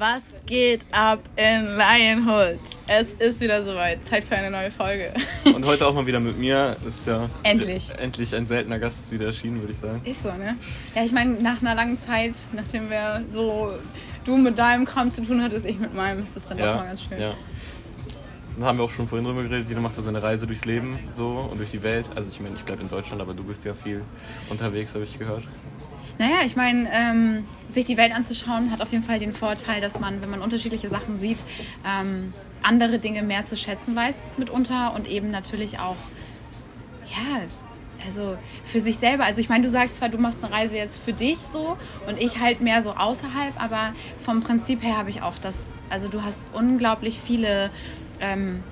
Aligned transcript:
Was 0.00 0.22
geht 0.46 0.80
ab 0.92 1.18
in 1.36 1.76
Lionhood? 1.76 2.58
Es 2.88 3.12
ist 3.18 3.38
wieder 3.38 3.62
soweit. 3.62 4.02
Zeit 4.02 4.24
für 4.24 4.34
eine 4.34 4.50
neue 4.50 4.70
Folge. 4.70 5.12
Und 5.44 5.62
heute 5.66 5.86
auch 5.86 5.92
mal 5.92 6.06
wieder 6.06 6.20
mit 6.20 6.38
mir. 6.38 6.78
Das 6.82 7.00
ist 7.00 7.06
ja 7.06 7.28
Endlich. 7.42 7.90
endlich 7.98 8.34
ein 8.34 8.46
seltener 8.46 8.78
Gast 8.78 9.00
ist 9.00 9.12
wieder 9.12 9.26
erschienen, 9.26 9.60
würde 9.60 9.74
ich 9.74 9.78
sagen. 9.78 10.00
Ist 10.06 10.22
so, 10.22 10.30
ne? 10.30 10.56
Ja, 10.94 11.04
ich 11.04 11.12
meine, 11.12 11.34
nach 11.42 11.60
einer 11.60 11.74
langen 11.74 11.98
Zeit, 12.00 12.34
nachdem 12.54 12.88
wir 12.88 13.24
so 13.26 13.74
du 14.24 14.38
mit 14.38 14.58
deinem 14.58 14.86
Kram 14.86 15.10
zu 15.10 15.20
tun 15.20 15.42
hattest, 15.42 15.66
ich 15.66 15.78
mit 15.78 15.92
meinem, 15.92 16.22
ist 16.22 16.34
das 16.34 16.46
dann 16.46 16.56
doch 16.56 16.76
mal 16.76 16.86
ganz 16.86 17.02
schön. 17.02 17.20
Ja. 17.20 17.34
Dann 18.56 18.68
haben 18.68 18.78
wir 18.78 18.84
auch 18.84 18.90
schon 18.90 19.06
vorhin 19.06 19.26
drüber 19.26 19.42
geredet, 19.42 19.66
jeder 19.68 19.82
macht 19.82 19.98
da 19.98 20.02
seine 20.02 20.22
Reise 20.22 20.46
durchs 20.46 20.64
Leben 20.64 20.98
so 21.14 21.28
und 21.28 21.58
durch 21.58 21.72
die 21.72 21.82
Welt. 21.82 22.06
Also 22.14 22.30
ich 22.30 22.40
meine, 22.40 22.54
ich 22.56 22.62
bleibe 22.62 22.80
in 22.80 22.88
Deutschland, 22.88 23.20
aber 23.20 23.34
du 23.34 23.44
bist 23.44 23.66
ja 23.66 23.74
viel 23.74 24.00
unterwegs, 24.48 24.94
habe 24.94 25.04
ich 25.04 25.18
gehört. 25.18 25.42
Naja, 26.20 26.42
ich 26.44 26.54
meine, 26.54 26.86
ähm, 26.92 27.46
sich 27.70 27.86
die 27.86 27.96
Welt 27.96 28.14
anzuschauen 28.14 28.70
hat 28.70 28.82
auf 28.82 28.92
jeden 28.92 29.02
Fall 29.02 29.18
den 29.18 29.32
Vorteil, 29.32 29.80
dass 29.80 29.98
man, 29.98 30.20
wenn 30.20 30.28
man 30.28 30.42
unterschiedliche 30.42 30.90
Sachen 30.90 31.18
sieht, 31.18 31.38
ähm, 31.82 32.34
andere 32.62 32.98
Dinge 32.98 33.22
mehr 33.22 33.46
zu 33.46 33.56
schätzen 33.56 33.96
weiß 33.96 34.16
mitunter 34.36 34.92
und 34.94 35.08
eben 35.08 35.30
natürlich 35.30 35.78
auch, 35.78 35.96
ja, 37.08 37.40
also 38.04 38.36
für 38.64 38.80
sich 38.82 38.98
selber. 38.98 39.24
Also 39.24 39.40
ich 39.40 39.48
meine, 39.48 39.64
du 39.64 39.70
sagst 39.70 39.96
zwar, 39.96 40.10
du 40.10 40.18
machst 40.18 40.44
eine 40.44 40.52
Reise 40.52 40.76
jetzt 40.76 41.02
für 41.02 41.14
dich 41.14 41.38
so 41.54 41.78
und 42.06 42.20
ich 42.20 42.38
halt 42.38 42.60
mehr 42.60 42.82
so 42.82 42.90
außerhalb, 42.90 43.54
aber 43.58 43.94
vom 44.22 44.42
Prinzip 44.42 44.82
her 44.82 44.98
habe 44.98 45.08
ich 45.08 45.22
auch 45.22 45.38
das, 45.38 45.56
also 45.88 46.08
du 46.08 46.22
hast 46.22 46.38
unglaublich 46.52 47.18
viele, 47.18 47.70
ähm, 48.20 48.62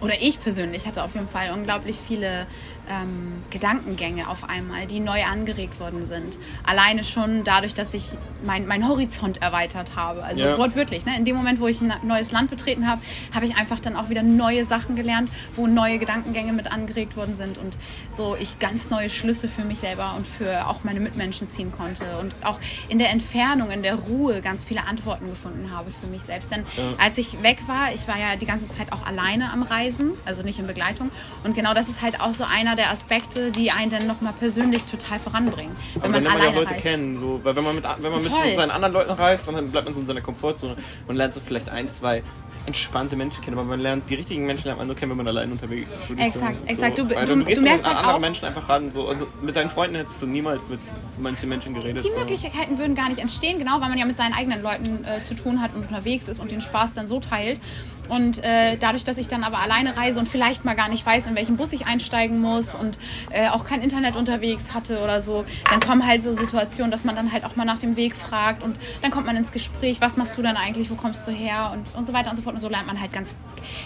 oder 0.00 0.20
ich 0.20 0.40
persönlich 0.42 0.84
hatte 0.84 1.04
auf 1.04 1.14
jeden 1.14 1.28
Fall 1.28 1.52
unglaublich 1.52 1.96
viele 1.96 2.44
ähm, 2.88 3.42
Gedankengänge 3.50 4.28
auf 4.28 4.48
einmal, 4.48 4.86
die 4.86 5.00
neu 5.00 5.24
angeregt 5.24 5.80
worden 5.80 6.04
sind. 6.04 6.38
Alleine 6.64 7.04
schon 7.04 7.42
dadurch, 7.44 7.74
dass 7.74 7.94
ich 7.94 8.10
mein, 8.44 8.66
mein 8.66 8.86
Horizont 8.88 9.42
erweitert 9.42 9.96
habe. 9.96 10.22
Also 10.22 10.42
Ja. 10.42 10.58
wortwörtlich. 10.58 11.04
Ne? 11.06 11.16
In 11.16 11.24
dem 11.24 11.36
Moment, 11.36 11.60
wo 11.60 11.66
ich 11.66 11.80
ein 11.80 11.92
neues 12.02 12.32
Land 12.32 12.50
betreten 12.50 12.86
habe, 12.86 13.00
habe 13.34 13.46
ich 13.46 13.56
einfach 13.56 13.80
dann 13.80 13.96
auch 13.96 14.08
wieder 14.08 14.22
neue 14.22 14.64
Sachen 14.64 14.94
gelernt, 14.96 15.30
wo 15.56 15.66
neue 15.66 15.98
Gedankengänge 15.98 16.52
mit 16.52 16.70
angeregt 16.70 17.16
worden 17.16 17.34
sind 17.34 17.58
und 17.58 17.76
so 18.14 18.36
ich 18.38 18.58
ganz 18.58 18.88
neue 18.90 19.10
Schlüsse 19.10 19.48
für 19.48 19.62
mich 19.62 19.78
selber 19.78 20.14
und 20.16 20.26
für 20.26 20.66
auch 20.68 20.84
meine 20.84 21.00
Mitmenschen 21.00 21.50
ziehen 21.50 21.72
konnte 21.72 22.04
und 22.20 22.34
auch 22.44 22.58
in 22.88 22.98
der 22.98 23.10
Entfernung, 23.10 23.70
in 23.70 23.82
der 23.82 23.96
Ruhe 23.96 24.40
ganz 24.42 24.64
viele 24.64 24.86
Antworten 24.86 25.26
gefunden 25.26 25.70
habe 25.74 25.90
für 26.00 26.06
mich 26.06 26.22
selbst. 26.22 26.50
Denn 26.52 26.60
Ja. 26.76 26.84
als 26.98 27.18
ich 27.18 27.42
weg 27.42 27.58
war, 27.66 27.92
ich 27.92 28.06
war 28.06 28.18
ja 28.18 28.36
die 28.36 28.46
ganze 28.46 28.68
Zeit 28.68 28.92
auch 28.92 29.04
alleine 29.06 29.52
am 29.52 29.62
Reisen, 29.62 30.12
also 30.24 30.42
nicht 30.42 30.58
in 30.58 30.66
Begleitung. 30.66 31.10
Und 31.44 31.54
genau 31.56 31.74
das 31.74 31.88
ist 31.88 32.00
halt 32.02 32.20
auch 32.20 32.32
so 32.32 32.44
einer 32.44 32.75
der 32.76 32.90
Aspekte, 32.90 33.50
die 33.50 33.70
einen 33.70 33.90
dann 33.90 34.06
nochmal 34.06 34.32
persönlich 34.38 34.84
total 34.84 35.18
voranbringen. 35.18 35.74
Wenn 35.94 36.02
Aber 36.02 36.12
man 36.12 36.22
man 36.24 36.32
ja 36.32 36.38
alleine 36.40 36.56
Leute 36.56 36.70
reist. 36.72 36.82
kennen, 36.82 37.18
so, 37.18 37.40
weil 37.42 37.56
wenn 37.56 37.64
man 37.64 37.74
mit, 37.74 37.84
wenn 37.84 38.12
man 38.12 38.22
mit 38.22 38.30
so 38.34 38.54
seinen 38.54 38.70
anderen 38.70 38.94
Leuten 38.94 39.10
reist, 39.12 39.48
dann 39.48 39.70
bleibt 39.70 39.86
man 39.86 39.94
so 39.94 40.00
in 40.00 40.06
seiner 40.06 40.20
Komfortzone 40.20 40.76
und 41.08 41.16
lernt 41.16 41.34
so 41.34 41.40
vielleicht 41.40 41.68
ein, 41.70 41.88
zwei 41.88 42.22
entspannte 42.66 43.14
Menschen 43.14 43.40
kennen, 43.44 43.56
aber 43.56 43.66
man 43.68 43.78
lernt, 43.78 44.10
die 44.10 44.16
richtigen 44.16 44.44
Menschen 44.44 44.64
lernt 44.64 44.78
man 44.78 44.88
nur 44.88 44.96
kennen, 44.96 45.10
wenn 45.12 45.18
man 45.18 45.28
allein 45.28 45.52
unterwegs 45.52 45.92
ist. 45.92 46.10
Exakt, 46.10 46.32
sagen. 46.34 46.56
exakt. 46.66 46.96
So, 46.96 47.04
Du- 47.04 47.14
du- 47.14 47.36
du, 47.36 47.44
gehst 47.44 47.58
du 47.60 47.62
merkst 47.64 47.84
an 47.84 47.90
halt 47.92 47.98
andere 48.00 48.16
auch- 48.16 48.20
Menschen 48.20 48.44
einfach 48.44 48.68
ran. 48.68 48.90
So, 48.90 49.08
also 49.08 49.28
mit 49.40 49.54
deinen 49.54 49.70
Freunden 49.70 49.94
hättest 49.94 50.20
du 50.20 50.26
niemals 50.26 50.68
mit 50.68 50.80
manchen 51.20 51.48
Menschen 51.48 51.74
geredet. 51.74 52.04
Die 52.04 52.10
so. 52.10 52.18
Möglichkeiten 52.18 52.76
würden 52.76 52.96
gar 52.96 53.08
nicht 53.08 53.20
entstehen, 53.20 53.58
genau, 53.58 53.80
weil 53.80 53.88
man 53.88 53.98
ja 53.98 54.04
mit 54.04 54.16
seinen 54.16 54.34
eigenen 54.34 54.64
Leuten 54.64 55.04
äh, 55.04 55.22
zu 55.22 55.34
tun 55.34 55.62
hat 55.62 55.74
und 55.76 55.82
unterwegs 55.82 56.26
ist 56.26 56.40
und 56.40 56.50
den 56.50 56.60
Spaß 56.60 56.94
dann 56.94 57.06
so 57.06 57.20
teilt. 57.20 57.60
Und 58.08 58.42
äh, 58.44 58.76
dadurch, 58.78 59.04
dass 59.04 59.18
ich 59.18 59.28
dann 59.28 59.44
aber 59.44 59.58
alleine 59.58 59.96
reise 59.96 60.18
und 60.20 60.28
vielleicht 60.28 60.64
mal 60.64 60.74
gar 60.74 60.88
nicht 60.88 61.04
weiß, 61.04 61.26
in 61.26 61.34
welchen 61.34 61.56
Bus 61.56 61.72
ich 61.72 61.86
einsteigen 61.86 62.40
muss 62.40 62.74
und 62.74 62.98
äh, 63.30 63.48
auch 63.48 63.64
kein 63.64 63.82
Internet 63.82 64.16
unterwegs 64.16 64.74
hatte 64.74 65.00
oder 65.02 65.20
so, 65.20 65.44
dann 65.70 65.80
kommen 65.80 66.06
halt 66.06 66.22
so 66.22 66.34
Situationen, 66.34 66.90
dass 66.90 67.04
man 67.04 67.16
dann 67.16 67.32
halt 67.32 67.44
auch 67.44 67.56
mal 67.56 67.64
nach 67.64 67.78
dem 67.78 67.96
Weg 67.96 68.14
fragt 68.14 68.62
und 68.62 68.76
dann 69.02 69.10
kommt 69.10 69.26
man 69.26 69.36
ins 69.36 69.52
Gespräch, 69.52 70.00
was 70.00 70.16
machst 70.16 70.36
du 70.38 70.42
dann 70.42 70.56
eigentlich, 70.56 70.90
wo 70.90 70.94
kommst 70.94 71.26
du 71.26 71.32
her 71.32 71.72
und, 71.72 71.84
und 71.98 72.06
so 72.06 72.12
weiter 72.12 72.30
und 72.30 72.36
so 72.36 72.42
fort. 72.42 72.54
Und 72.54 72.60
so 72.60 72.68
lernt 72.68 72.86
man 72.86 73.00
halt 73.00 73.12
ganz, 73.12 73.38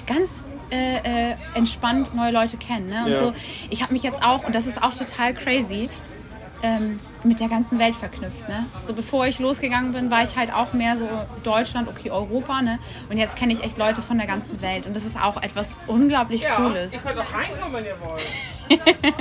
ganz 0.07 0.29
äh, 0.71 1.31
äh, 1.31 1.35
entspannt 1.55 2.15
neue 2.15 2.31
Leute 2.31 2.57
kennen. 2.57 2.89
Ne? 2.89 3.05
Und 3.07 3.13
Ja. 3.13 3.19
so, 3.19 3.33
ich 3.71 3.83
habe 3.83 3.93
mich 3.93 4.03
jetzt 4.03 4.23
auch, 4.23 4.45
und 4.45 4.55
das 4.55 4.67
ist 4.67 4.83
auch 4.83 4.95
total 4.95 5.35
crazy, 5.35 5.89
ähm, 6.63 7.01
mit 7.25 7.41
der 7.41 7.49
ganzen 7.49 7.79
Welt 7.79 7.97
verknüpft. 7.97 8.49
Ne? 8.49 8.67
So 8.87 8.93
bevor 8.93 9.27
ich 9.27 9.39
losgegangen 9.39 9.93
bin, 9.93 10.11
war 10.11 10.25
ich 10.25 10.37
halt 10.37 10.53
auch 10.53 10.73
mehr 10.73 10.97
so 10.97 11.09
Deutschland, 11.45 11.89
okay, 11.89 12.11
Europa. 12.11 12.63
Ne? 12.63 12.79
Und 13.09 13.19
jetzt 13.19 13.37
kenne 13.37 13.53
ich 13.53 13.63
echt 13.63 13.79
Leute 13.79 14.03
von 14.03 14.19
der 14.19 14.27
ganzen 14.27 14.61
Welt. 14.63 14.87
Und 14.87 14.95
das 14.95 15.05
ist 15.05 15.21
auch 15.21 15.43
etwas 15.43 15.77
unglaublich 15.87 16.43
Ja, 16.43 16.57
Cooles. 16.57 16.93
ihr 16.93 16.99
könnt 16.99 17.19
auch 17.19 17.33
reinkommen, 17.35 17.75
wenn 17.75 17.85
ihr 17.85 17.97
wollt. 18.01 18.27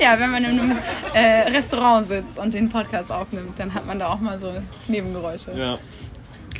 Ja, 0.00 0.18
wenn 0.18 0.30
man 0.30 0.44
in 0.44 0.58
einem 0.58 0.78
äh, 1.12 1.50
Restaurant 1.50 2.08
sitzt 2.08 2.38
und 2.38 2.54
den 2.54 2.70
Podcast 2.70 3.12
aufnimmt, 3.12 3.58
dann 3.58 3.74
hat 3.74 3.86
man 3.86 3.98
da 3.98 4.08
auch 4.08 4.20
mal 4.20 4.38
so 4.38 4.50
Nebengeräusche. 4.88 5.52
Ja. 5.52 5.78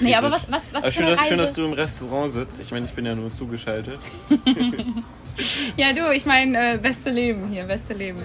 Nee, 0.01 0.15
aber 0.15 0.31
was, 0.31 0.51
was, 0.51 0.67
was 0.73 0.83
Aber 0.83 0.93
für 0.93 0.93
schön, 0.93 1.07
eine 1.07 1.17
dass, 1.17 1.29
schön, 1.29 1.39
dass 1.39 1.51
Reise. 1.51 1.61
du 1.63 1.67
im 1.67 1.73
Restaurant 1.73 2.33
sitzt. 2.33 2.61
Ich 2.61 2.71
meine, 2.71 2.85
ich 2.87 2.93
bin 2.93 3.07
ja 3.07 3.15
nur 3.15 3.33
zugeschaltet. 3.33 3.99
Ja, 5.77 5.93
du, 5.93 6.13
ich 6.13 6.27
meine, 6.27 6.75
äh, 6.75 6.77
beste 6.79 7.11
Leben 7.11 7.49
hier, 7.49 7.65
beste 7.65 7.95
Leben. 7.95 8.21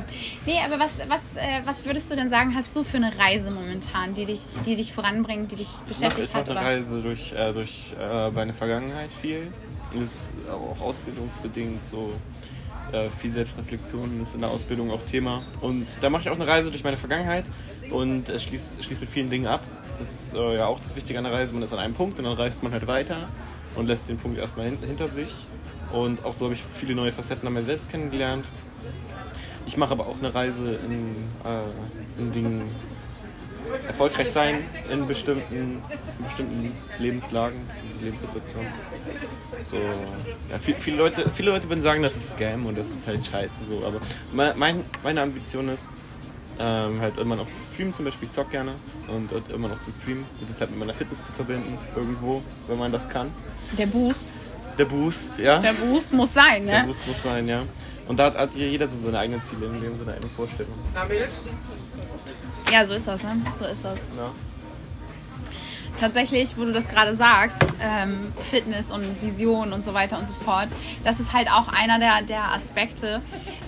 Nee, 0.45 0.59
aber 0.65 0.79
was, 0.79 0.91
was, 1.07 1.21
äh, 1.35 1.61
was 1.65 1.85
würdest 1.85 2.11
du 2.11 2.15
denn 2.15 2.29
sagen, 2.29 2.53
hast 2.55 2.75
du 2.75 2.83
für 2.83 2.97
eine 2.97 3.17
Reise 3.17 3.51
momentan, 3.51 4.13
die 4.15 4.25
dich, 4.25 4.41
die 4.65 4.75
dich 4.75 4.93
voranbringt, 4.93 5.51
die 5.51 5.57
dich 5.57 5.67
Ich 5.67 5.73
mache 5.73 5.87
beschäftigt 5.87 6.27
ich 6.27 6.33
mach 6.33 6.39
hat? 6.41 6.49
eine 6.49 6.59
Oder? 6.59 6.67
Reise 6.67 7.01
durch, 7.01 7.31
äh, 7.33 7.53
durch 7.53 7.93
äh, 7.99 8.29
meine 8.31 8.53
Vergangenheit 8.53 9.09
viel. 9.21 9.51
Das 9.93 10.01
ist 10.01 10.33
auch 10.49 10.79
ausbildungsbedingt 10.81 11.85
so. 11.85 12.11
Äh, 12.91 13.09
viel 13.19 13.31
Selbstreflexion 13.31 14.21
ist 14.21 14.35
in 14.35 14.41
der 14.41 14.51
Ausbildung 14.51 14.91
auch 14.91 15.01
Thema. 15.01 15.41
Und 15.59 15.87
da 16.01 16.09
mache 16.11 16.21
ich 16.23 16.29
auch 16.29 16.35
eine 16.35 16.45
Reise 16.47 16.69
durch 16.69 16.83
meine 16.83 16.97
Vergangenheit 16.97 17.45
und 17.89 18.29
äh, 18.29 18.39
schließt 18.39 18.83
schließt 18.83 19.01
mit 19.01 19.09
vielen 19.09 19.29
Dingen 19.31 19.47
ab. 19.47 19.63
Das 19.97 20.11
ist 20.11 20.33
äh, 20.35 20.55
ja 20.57 20.67
auch 20.67 20.79
das 20.79 20.95
Wichtige 20.95 21.17
an 21.17 21.25
der 21.25 21.33
Reise. 21.33 21.51
Man 21.53 21.63
ist 21.63 21.73
an 21.73 21.79
einem 21.79 21.95
Punkt 21.95 22.19
und 22.19 22.25
dann 22.25 22.33
reist 22.33 22.61
man 22.61 22.71
halt 22.73 22.85
weiter 22.85 23.27
und 23.75 23.87
lässt 23.87 24.07
den 24.07 24.17
Punkt 24.17 24.37
erstmal 24.37 24.67
hin, 24.67 24.77
hinter 24.85 25.07
sich. 25.07 25.29
Und 25.95 26.25
auch 26.25 26.33
so 26.33 26.45
habe 26.45 26.53
ich 26.53 26.63
viele 26.73 26.93
neue 26.93 27.11
Facetten 27.11 27.47
an 27.47 27.53
mir 27.53 27.63
selbst 27.63 27.89
kennengelernt. 27.89 28.45
Ich 29.65 29.77
mache 29.77 29.91
aber 29.91 30.07
auch 30.07 30.17
eine 30.17 30.33
Reise 30.33 30.77
in, 30.85 31.15
äh, 31.45 32.21
in 32.21 32.31
Dingen 32.33 32.63
erfolgreich 33.87 34.29
sein 34.29 34.59
in 34.91 35.07
bestimmten, 35.07 35.55
in 35.55 35.81
bestimmten 36.23 36.71
Lebenslagen, 36.99 37.57
Lebenssituationen. 38.01 38.69
So, 39.63 39.77
ja, 39.77 40.59
viel, 40.61 40.75
viele, 40.75 40.97
Leute, 40.97 41.29
viele 41.33 41.51
Leute 41.51 41.67
würden 41.69 41.81
sagen, 41.81 42.03
das 42.03 42.15
ist 42.15 42.31
Scam 42.31 42.65
und 42.65 42.77
das 42.77 42.91
ist 42.91 43.07
halt 43.07 43.25
scheiße 43.25 43.65
so, 43.67 43.85
aber 43.85 43.99
mein, 44.33 44.57
mein, 44.59 44.83
meine 45.01 45.21
Ambition 45.21 45.69
ist, 45.69 45.89
ähm, 46.59 47.01
halt 47.01 47.17
immer 47.17 47.35
noch 47.35 47.49
zu 47.49 47.61
streamen, 47.61 47.93
zum 47.93 48.05
Beispiel 48.05 48.27
ich 48.27 48.33
zock 48.33 48.51
gerne 48.51 48.71
und 49.07 49.31
halt 49.31 49.49
immer 49.49 49.67
noch 49.67 49.81
zu 49.81 49.91
streamen 49.91 50.25
und 50.39 50.49
das 50.49 50.59
halt 50.59 50.71
mit 50.71 50.79
meiner 50.79 50.93
Fitness 50.93 51.25
zu 51.25 51.31
verbinden, 51.31 51.77
irgendwo, 51.95 52.41
wenn 52.67 52.77
man 52.77 52.91
das 52.91 53.09
kann. 53.09 53.27
Der 53.77 53.87
Boost. 53.87 54.33
Der 54.77 54.85
Boost, 54.85 55.39
ja. 55.39 55.59
Der 55.59 55.73
Boost 55.73 56.13
muss 56.13 56.33
sein, 56.33 56.65
Der 56.65 56.81
ne? 56.81 56.87
Boost 56.87 57.07
muss 57.07 57.21
sein, 57.23 57.47
ja. 57.47 57.61
Und 58.07 58.17
da 58.17 58.25
hat, 58.25 58.37
hat 58.37 58.49
jeder 58.53 58.87
so 58.87 58.97
seine 58.97 59.19
eigenen 59.19 59.41
Ziele, 59.41 59.65
in 59.67 59.81
dem 59.81 59.97
Sinne 59.97 60.13
eine 60.13 60.27
Vorstellung. 60.35 60.73
Ja, 62.71 62.85
so 62.85 62.93
ist 62.93 63.07
das, 63.07 63.23
ne? 63.23 63.37
So 63.57 63.65
ist 63.65 63.83
das. 63.83 63.97
Ja. 64.17 64.31
Tatsächlich, 65.99 66.57
wo 66.57 66.65
du 66.65 66.73
das 66.73 66.89
gerade 66.89 67.15
sagst, 67.15 67.57
ähm, 67.81 68.33
Fitness 68.43 68.91
und 68.91 69.21
Vision 69.21 69.71
und 69.71 69.85
so 69.85 69.93
weiter 69.93 70.19
und 70.19 70.27
so 70.27 70.33
fort, 70.43 70.67
das 71.05 71.21
ist 71.21 71.31
halt 71.31 71.49
auch 71.49 71.69
einer 71.69 71.99
der, 71.99 72.21
der 72.21 72.51
Aspekte, 72.51 73.21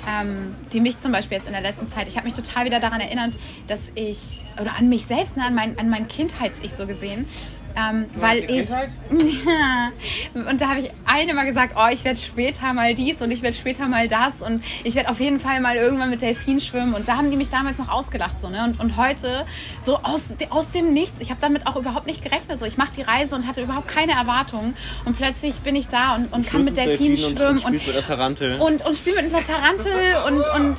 ähm, 0.05 0.53
die 0.73 0.81
mich 0.81 0.99
zum 0.99 1.13
Beispiel 1.13 1.37
jetzt 1.37 1.47
in 1.47 1.53
der 1.53 1.61
letzten 1.61 1.89
Zeit, 1.89 2.09
ich 2.09 2.17
habe 2.17 2.25
mich 2.25 2.33
total 2.33 2.65
wieder 2.65 2.81
daran 2.81 2.99
erinnert, 2.99 3.35
dass 3.67 3.79
ich, 3.95 4.43
oder 4.59 4.75
an 4.75 4.89
mich 4.89 5.05
selbst, 5.05 5.37
ne, 5.37 5.45
an 5.45 5.55
mein, 5.55 5.79
an 5.79 5.89
mein 5.89 6.09
Kindheits-Ich 6.09 6.73
so 6.73 6.85
gesehen, 6.85 7.27
ähm, 7.75 8.05
weil 8.15 8.49
ich, 8.49 8.69
ja, 8.69 9.91
und 10.49 10.61
da 10.61 10.69
habe 10.69 10.79
ich 10.81 10.91
allen 11.05 11.29
immer 11.29 11.45
gesagt, 11.45 11.73
oh, 11.77 11.87
ich 11.91 12.03
werde 12.03 12.19
später 12.19 12.73
mal 12.73 12.95
dies 12.95 13.21
und 13.21 13.31
ich 13.31 13.41
werde 13.41 13.55
später 13.55 13.87
mal 13.87 14.07
das 14.07 14.41
und 14.41 14.63
ich 14.83 14.95
werde 14.95 15.09
auf 15.09 15.19
jeden 15.19 15.39
Fall 15.39 15.61
mal 15.61 15.75
irgendwann 15.75 16.09
mit 16.09 16.21
Delfin 16.21 16.59
schwimmen 16.59 16.93
und 16.93 17.07
da 17.07 17.17
haben 17.17 17.31
die 17.31 17.37
mich 17.37 17.49
damals 17.49 17.77
noch 17.77 17.89
ausgelacht 17.89 18.39
so, 18.41 18.49
ne? 18.49 18.63
Und, 18.63 18.79
und 18.79 18.97
heute 18.97 19.45
so 19.85 19.97
aus, 19.97 20.21
aus 20.49 20.71
dem 20.71 20.89
Nichts, 20.89 21.19
ich 21.19 21.29
habe 21.29 21.41
damit 21.41 21.67
auch 21.67 21.75
überhaupt 21.75 22.07
nicht 22.07 22.23
gerechnet, 22.23 22.59
so 22.59 22.65
ich 22.65 22.77
mache 22.77 22.91
die 22.95 23.01
Reise 23.01 23.35
und 23.35 23.47
hatte 23.47 23.61
überhaupt 23.61 23.87
keine 23.87 24.13
Erwartungen 24.13 24.75
und 25.05 25.17
plötzlich 25.17 25.55
bin 25.59 25.75
ich 25.75 25.87
da 25.87 26.15
und, 26.15 26.31
und 26.33 26.47
kann 26.47 26.63
mit 26.63 26.77
Delfinen 26.77 27.17
schwimmen 27.17 27.57
und, 27.59 27.65
und, 27.65 27.73
mit 27.73 27.95
der 27.95 28.05
Tarantel. 28.05 28.59
und, 28.59 28.85
und 28.85 28.95
spiele 28.95 29.21
mit 29.21 29.33
einer 29.33 29.43
Tarantel 29.43 30.17
und, 30.25 30.39
und, 30.39 30.77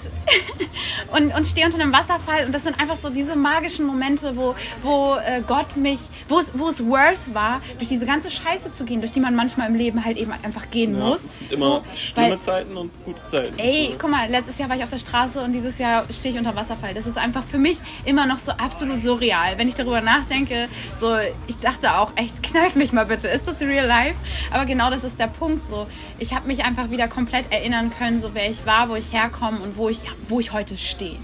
und, 1.13 1.35
und 1.35 1.47
stehe 1.47 1.67
unter 1.67 1.81
einem 1.81 1.93
Wasserfall. 1.93 2.47
Und 2.47 2.55
das 2.55 2.65
sind 2.65 2.81
einfach 2.81 2.97
so 2.97 3.11
diese 3.11 3.37
magischen 3.37 3.87
Momente, 3.87 4.37
wo, 4.37 4.55
wo 4.83 5.17
äh, 5.17 5.43
Gott 5.47 5.77
mich, 5.77 6.01
wo 6.29 6.39
es, 6.39 6.51
wo 6.55 6.69
es 6.69 6.85
worth 6.89 7.35
war, 7.35 7.61
durch 7.79 7.89
diese 7.89 8.07
ganze 8.07 8.31
Scheiße 8.31 8.73
zu 8.73 8.85
gehen, 8.85 9.01
durch 9.01 9.13
die 9.13 9.21
man 9.21 9.35
manchmal 9.35 9.69
im 9.69 9.75
Leben 9.75 10.05
halt 10.05 10.17
eben 10.17 10.33
einfach 10.43 10.71
gehen 10.71 10.97
ja, 10.99 11.05
muss. 11.05 11.21
es 11.29 11.39
gibt 11.39 11.53
immer 11.53 11.67
So, 11.67 11.85
schlimme 11.97 12.31
weil- 12.31 12.39
Zeiten 12.39 12.77
und 12.77 12.91
gute 13.05 13.23
Zeiten. 13.25 13.59
Ey, 13.59 13.95
guck 13.99 14.11
mal, 14.11 14.29
letztes 14.29 14.59
Jahr 14.59 14.69
war 14.69 14.77
ich 14.77 14.83
auf 14.83 14.91
der 14.91 14.99
Straße 14.99 15.41
und 15.43 15.53
dieses 15.53 15.79
Jahr 15.79 16.05
stehe 16.13 16.33
ich 16.35 16.39
unter 16.39 16.55
Wasserfall. 16.57 16.95
Das 16.95 17.07
ist 17.07 17.17
einfach 17.19 17.45
für 17.45 17.59
mich 17.59 17.79
immer 18.05 18.27
noch 18.27 18.39
so 18.39 18.53
absolut 18.53 19.03
surreal. 19.03 19.59
Wenn 19.59 19.69
ich 19.69 19.75
darüber 19.75 20.01
nachdenke, 20.01 20.69
so, 21.01 21.17
ich 21.47 21.57
dachte 21.59 21.93
auch, 21.95 22.13
echt, 22.17 22.43
kneif 22.43 22.75
mich 22.75 22.93
mal 22.93 23.07
bitte. 23.07 23.29
Ist 23.29 23.47
das 23.49 23.61
real 23.61 23.87
life? 23.87 24.15
Aber 24.51 24.65
genau 24.67 24.91
das 24.91 25.05
ist 25.05 25.19
der 25.19 25.27
Punkt. 25.29 25.65
So, 25.65 25.87
ich 26.19 26.35
habe 26.35 26.47
mich 26.47 26.65
einfach 26.65 26.91
wieder 26.91 27.09
komplett 27.09 27.51
erinnern 27.53 27.93
können, 27.97 28.21
so 28.21 28.31
wer 28.35 28.51
ich 28.51 28.65
war, 28.67 28.89
wo 28.89 28.95
ich 28.95 29.13
herkomme 29.13 29.59
und 29.61 29.77
wo 29.77 29.89
ich, 29.89 30.01
wo 30.29 30.41
ich 30.41 30.53
heute 30.53 30.77
stehe. 30.79 31.17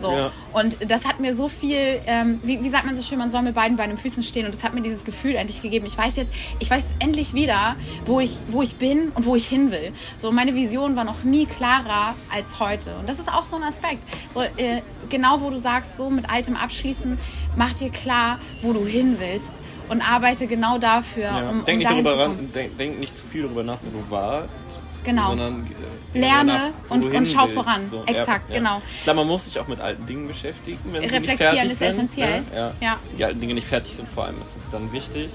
So. 0.00 0.10
Ja. 0.12 0.32
Und 0.52 0.76
das 0.90 1.04
hat 1.04 1.20
mir 1.20 1.34
so 1.34 1.48
viel, 1.48 2.00
ähm, 2.06 2.40
wie, 2.42 2.62
wie 2.62 2.70
sagt 2.70 2.84
man 2.84 2.96
so 2.96 3.02
schön, 3.02 3.18
man 3.18 3.30
soll 3.30 3.42
mit 3.42 3.54
beiden 3.54 3.76
Beinen 3.76 3.96
Füßen 3.96 4.22
stehen. 4.22 4.44
Und 4.46 4.54
das 4.54 4.62
hat 4.64 4.74
mir 4.74 4.82
dieses 4.82 5.04
Gefühl 5.04 5.34
endlich 5.36 5.62
gegeben. 5.62 5.86
Ich 5.86 5.96
weiß 5.96 6.16
jetzt, 6.16 6.32
ich 6.58 6.70
weiß 6.70 6.82
endlich 6.98 7.34
wieder, 7.34 7.76
wo 8.04 8.20
ich, 8.20 8.38
wo 8.48 8.62
ich 8.62 8.76
bin 8.76 9.10
und 9.14 9.24
wo 9.26 9.36
ich 9.36 9.46
hin 9.46 9.70
will. 9.70 9.92
So, 10.18 10.32
meine 10.32 10.54
Vision 10.54 10.96
war 10.96 11.04
noch 11.04 11.24
nie 11.24 11.46
klarer 11.46 12.14
als 12.34 12.58
heute. 12.60 12.94
Und 13.00 13.08
das 13.08 13.18
ist 13.18 13.28
auch 13.28 13.44
so 13.46 13.56
ein 13.56 13.62
Aspekt. 13.62 14.02
So, 14.32 14.42
äh, 14.42 14.82
genau 15.10 15.40
wo 15.40 15.50
du 15.50 15.58
sagst, 15.58 15.96
so 15.96 16.10
mit 16.10 16.28
Altem 16.30 16.56
abschließen, 16.56 17.18
mach 17.56 17.72
dir 17.74 17.90
klar, 17.90 18.38
wo 18.62 18.72
du 18.72 18.84
hin 18.84 19.16
willst. 19.18 19.52
Und 19.86 20.00
arbeite 20.00 20.46
genau 20.46 20.78
dafür, 20.78 21.24
Ja. 21.24 21.50
um, 21.50 21.58
um 21.60 21.64
denk, 21.66 21.78
nicht 21.78 21.90
dahin 21.90 22.04
darüber 22.04 22.22
ran, 22.24 22.50
denk, 22.54 22.78
denk 22.78 22.98
nicht 22.98 23.14
zu 23.14 23.26
viel 23.26 23.42
darüber 23.42 23.62
nach, 23.62 23.76
wo 23.82 23.98
du 23.98 24.10
warst. 24.10 24.64
Genau. 25.04 25.28
Sondern 25.28 25.66
äh, 26.14 26.18
Lerne 26.18 26.52
nach, 26.52 26.90
und- 26.90 27.04
und 27.14 27.28
schau 27.28 27.42
willst. 27.44 27.54
voran. 27.54 27.80
Exakt, 28.06 28.52
genau. 28.52 28.80
Klar, 29.02 29.16
man 29.16 29.26
muss 29.26 29.44
sich 29.44 29.58
auch 29.58 29.68
mit 29.68 29.80
alten 29.80 30.06
Dingen 30.06 30.26
beschäftigen, 30.26 30.78
wenn 30.92 31.04
Reflektieren 31.04 31.68
ist 31.70 31.78
sind. 31.78 31.88
essentiell. 31.88 32.40
Ne? 32.40 32.46
Ja. 32.54 32.72
Ja. 32.80 32.96
Die 33.18 33.24
alten 33.24 33.40
Dinge 33.40 33.54
nicht 33.54 33.66
fertig 33.66 33.94
sind, 33.94 34.08
vor 34.08 34.24
allem 34.24 34.36
ist 34.36 34.56
es 34.56 34.70
dann 34.70 34.90
wichtig. 34.92 35.30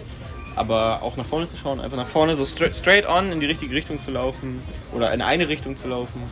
Aber 0.55 0.99
auch 1.03 1.15
nach 1.15 1.25
vorne 1.25 1.47
zu 1.47 1.55
schauen, 1.55 1.79
einfach 1.79 1.95
nach 1.97 2.07
vorne, 2.07 2.35
so 2.35 2.45
straight, 2.45 2.75
straight 2.75 3.07
on 3.07 3.31
in 3.31 3.39
die 3.39 3.45
richtige 3.45 3.73
Richtung 3.73 4.01
zu 4.01 4.11
laufen 4.11 4.61
oder 4.93 5.13
in 5.13 5.21
eine 5.21 5.47
Richtung 5.47 5.77
zu 5.77 5.87
laufen. 5.87 6.23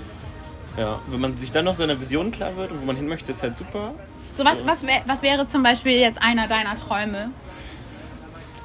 Ja, 0.78 1.00
wenn 1.07 1.19
man 1.22 1.38
sich 1.38 1.51
dann 1.51 1.66
noch 1.66 1.75
seiner 1.75 2.00
Vision 2.00 2.31
klar 2.31 2.56
wird 2.57 2.72
und 2.72 2.81
wo 2.81 2.86
man 2.86 2.95
hin 2.95 3.07
möchte, 3.07 3.31
ist 3.31 3.42
halt 3.42 3.56
super. 3.56 3.94
So, 4.38 4.45
was, 4.45 4.66
was, 4.66 4.83
wär, 4.86 5.01
was 5.06 5.22
wäre 5.22 5.48
zum 5.48 5.63
Beispiel 5.63 5.94
jetzt 5.94 6.22
einer 6.22 6.48
deiner 6.48 6.75
Träume? 6.75 7.30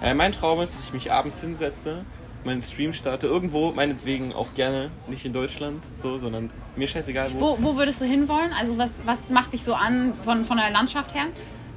Äh, 0.03 0.15
mein 0.15 0.33
Traum 0.33 0.61
ist, 0.61 0.75
dass 0.75 0.85
ich 0.85 0.93
mich 0.93 1.13
abends 1.13 1.41
hinsetze, 1.41 2.05
meinen 2.45 2.61
Stream 2.61 2.93
starte, 2.93 3.27
irgendwo, 3.27 3.73
meinetwegen 3.73 4.33
auch 4.33 4.55
gerne, 4.55 4.91
nicht 5.09 5.25
in 5.25 5.33
Deutschland, 5.33 5.85
so, 6.01 6.19
sondern 6.19 6.51
mir 6.77 6.89
scheißegal 6.89 7.31
wo. 7.35 7.41
Wo, 7.41 7.59
wo 7.61 7.77
würdest 7.77 8.01
du 8.01 8.05
hinwollen? 8.05 8.53
Also 8.59 8.79
was, 8.79 8.91
was 9.05 9.31
macht 9.31 9.53
dich 9.53 9.63
so 9.63 9.75
an 9.75 10.15
von, 10.25 10.45
von 10.45 10.57
der 10.57 10.71
Landschaft 10.71 11.15
her? 11.15 11.27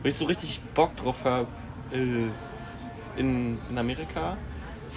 Wo 0.01 0.07
ich 0.07 0.15
so 0.15 0.25
richtig 0.25 0.59
Bock 0.73 0.95
drauf 0.95 1.23
habe, 1.23 1.47
ist 1.91 2.75
in, 3.17 3.57
in 3.69 3.77
Amerika. 3.77 4.37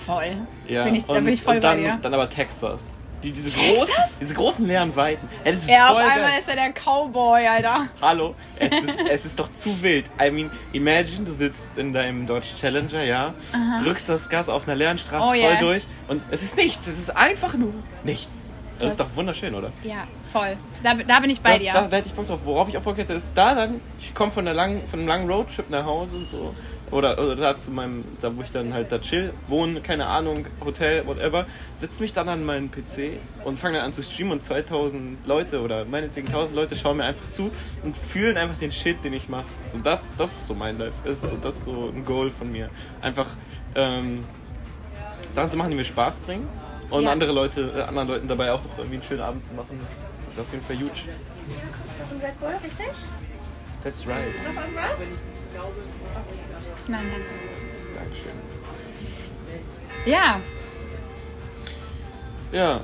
Voll. 0.06 0.36
Ja, 0.68 0.84
bin 0.84 0.94
ich, 0.94 1.04
da 1.04 1.14
und, 1.14 1.24
bin 1.24 1.34
ich 1.34 1.42
voll 1.42 1.56
und 1.56 1.64
dann, 1.64 1.82
bei 1.82 1.84
dir. 1.84 1.98
dann 2.00 2.14
aber 2.14 2.30
Texas. 2.30 2.97
Die, 3.22 3.32
diese, 3.32 3.56
großen, 3.58 3.94
diese 4.20 4.34
großen 4.34 4.64
leeren 4.66 4.94
Weiten. 4.94 5.28
Ey, 5.42 5.52
das 5.52 5.62
ist 5.62 5.70
Ja, 5.70 5.90
auf 5.90 5.96
einmal 5.96 6.30
geil. 6.30 6.38
ist 6.38 6.48
er 6.48 6.54
der 6.54 6.72
Cowboy, 6.72 7.46
Alter. 7.48 7.86
Hallo, 8.00 8.36
es 8.60 8.72
ist, 8.72 9.00
es 9.10 9.24
ist 9.24 9.38
doch 9.40 9.50
zu 9.50 9.82
wild. 9.82 10.06
I 10.22 10.30
mean, 10.30 10.50
imagine, 10.72 11.24
du 11.24 11.32
sitzt 11.32 11.76
in 11.78 11.92
deinem 11.92 12.26
Dodge 12.28 12.46
Challenger, 12.60 13.02
ja, 13.02 13.34
drückst 13.82 14.08
das 14.08 14.28
Gas 14.28 14.48
auf 14.48 14.68
einer 14.68 14.76
leeren 14.76 14.98
Straße 14.98 15.24
Oh, 15.24 15.28
voll 15.30 15.36
yeah. 15.36 15.60
durch 15.60 15.84
und 16.06 16.22
es 16.30 16.42
ist 16.42 16.56
nichts. 16.56 16.86
Es 16.86 16.96
ist 16.98 17.16
einfach 17.16 17.54
nur 17.54 17.72
nichts. 18.04 18.52
Das 18.78 18.92
ist 18.92 19.00
doch 19.00 19.08
wunderschön, 19.16 19.52
oder? 19.56 19.72
Ja, 19.82 20.06
voll. 20.32 20.56
Da, 20.84 20.94
da 20.94 21.18
bin 21.18 21.30
ich 21.30 21.40
bei 21.40 21.54
das, 21.54 21.62
dir. 21.62 21.72
Da, 21.72 21.88
da 21.88 21.96
hätte 21.96 22.06
ich 22.06 22.14
Bock 22.14 22.28
drauf. 22.28 22.38
Worauf 22.44 22.68
ich 22.68 22.78
auch 22.78 22.82
Bock 22.82 22.96
hätte, 22.98 23.14
ist 23.14 23.32
da 23.34 23.56
dann, 23.56 23.80
ich 23.98 24.14
komme 24.14 24.30
von, 24.30 24.44
langen- 24.44 24.86
von 24.86 25.00
einem 25.00 25.08
langen 25.08 25.28
Roadtrip 25.28 25.68
nach 25.70 25.84
Hause, 25.84 26.24
so. 26.24 26.54
Oder, 26.90 27.18
oder 27.18 27.36
da 27.36 27.58
zu 27.58 27.70
meinem, 27.70 28.04
da 28.22 28.34
wo 28.34 28.42
ich 28.42 28.50
dann 28.50 28.72
halt 28.72 28.90
da 28.90 28.98
chill, 28.98 29.32
wohne, 29.46 29.80
keine 29.80 30.06
Ahnung, 30.06 30.46
Hotel, 30.64 31.06
whatever, 31.06 31.44
setz 31.78 32.00
mich 32.00 32.12
dann 32.12 32.28
an 32.28 32.44
meinen 32.44 32.70
PC 32.70 33.18
und 33.44 33.58
fange 33.58 33.76
dann 33.76 33.86
an 33.86 33.92
zu 33.92 34.02
streamen 34.02 34.32
und 34.32 34.42
2000 34.42 35.26
Leute 35.26 35.60
oder 35.60 35.84
meinetwegen 35.84 36.28
1000 36.28 36.56
Leute 36.56 36.76
schauen 36.76 36.96
mir 36.96 37.04
einfach 37.04 37.28
zu 37.30 37.50
und 37.82 37.96
fühlen 37.96 38.36
einfach 38.36 38.58
den 38.58 38.72
Shit, 38.72 39.04
den 39.04 39.12
ich 39.12 39.28
mache. 39.28 39.44
So, 39.66 39.78
das, 39.78 40.16
das 40.16 40.32
ist 40.32 40.46
so 40.46 40.54
mein 40.54 40.78
Life. 40.78 40.94
Das 41.04 41.22
ist 41.22 41.28
so, 41.30 41.36
das 41.36 41.56
ist 41.56 41.64
so 41.64 41.92
ein 41.94 42.04
Goal 42.04 42.30
von 42.30 42.50
mir. 42.50 42.70
Einfach 43.02 43.26
ähm, 43.74 44.24
Sachen 45.32 45.50
zu 45.50 45.56
machen, 45.56 45.70
die 45.70 45.76
mir 45.76 45.84
Spaß 45.84 46.20
bringen 46.20 46.48
und 46.90 47.04
Ja. 47.04 47.12
andere 47.12 47.32
Leute, 47.32 47.70
äh, 47.76 47.82
anderen 47.82 48.08
Leuten 48.08 48.28
dabei 48.28 48.52
auch 48.52 48.60
doch 48.60 48.78
irgendwie 48.78 48.94
einen 48.96 49.04
schönen 49.04 49.20
Abend 49.20 49.44
zu 49.44 49.52
machen. 49.54 49.78
Das 49.78 49.92
ist 49.98 50.06
auf 50.40 50.50
jeden 50.52 50.64
Fall 50.64 50.76
huge. 50.76 51.00
Red 52.22 52.40
Bull, 52.40 52.54
richtig? 52.64 52.86
That's 53.84 54.06
right. 54.06 54.26
Nein, 56.88 57.06
danke. 57.10 57.34
Dankeschön. 57.98 58.32
Ja, 60.06 60.40
Ja. 62.52 62.80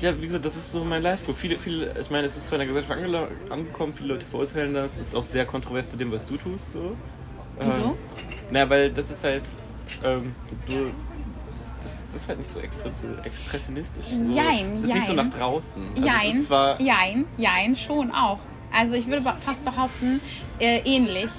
Ja, 0.00 0.14
wie 0.20 0.26
gesagt, 0.26 0.44
das 0.44 0.56
ist 0.56 0.70
so 0.72 0.84
mein 0.84 1.02
Life-Goal. 1.02 1.34
Viele, 1.34 1.56
viele, 1.56 1.94
ich 2.00 2.10
meine, 2.10 2.26
es 2.26 2.36
ist 2.36 2.46
zwar 2.48 2.56
in 2.56 2.60
der 2.60 2.68
Gesellschaft 2.68 2.98
angela- 2.98 3.28
angekommen, 3.48 3.94
viele 3.94 4.12
Leute 4.14 4.26
verurteilen 4.26 4.74
das. 4.74 4.94
Es 4.98 5.08
ist 5.08 5.14
auch 5.14 5.22
sehr 5.22 5.46
kontrovers 5.46 5.90
zu 5.90 5.96
dem, 5.96 6.12
was 6.12 6.26
du 6.26 6.36
tust. 6.36 6.72
So. 6.72 6.94
Wieso? 7.58 7.70
Ähm, 7.70 7.92
naja, 8.50 8.68
weil 8.68 8.92
das 8.92 9.10
ist 9.10 9.24
halt, 9.24 9.42
ähm, 10.04 10.34
du, 10.66 10.90
das, 11.82 12.06
das 12.12 12.22
ist 12.22 12.28
halt 12.28 12.38
nicht 12.40 12.50
so 12.50 12.58
expres- 12.60 13.04
expressionistisch. 13.24 14.04
So. 14.06 14.34
Jein, 14.36 14.74
Es 14.74 14.82
ist 14.82 14.92
nicht 14.92 15.06
so 15.06 15.14
jein. 15.14 15.26
nach 15.28 15.34
draußen. 15.38 15.82
Also 15.94 16.06
jein, 16.06 16.28
es 16.28 16.34
ist 16.34 16.44
zwar, 16.46 16.78
jein, 16.80 17.24
jein, 17.38 17.74
schon 17.76 18.10
auch. 18.12 18.38
Also 18.76 18.94
ich 18.94 19.06
würde 19.06 19.22
fast 19.22 19.64
behaupten, 19.64 20.20
äh, 20.58 20.80
ähnlich. 20.84 21.30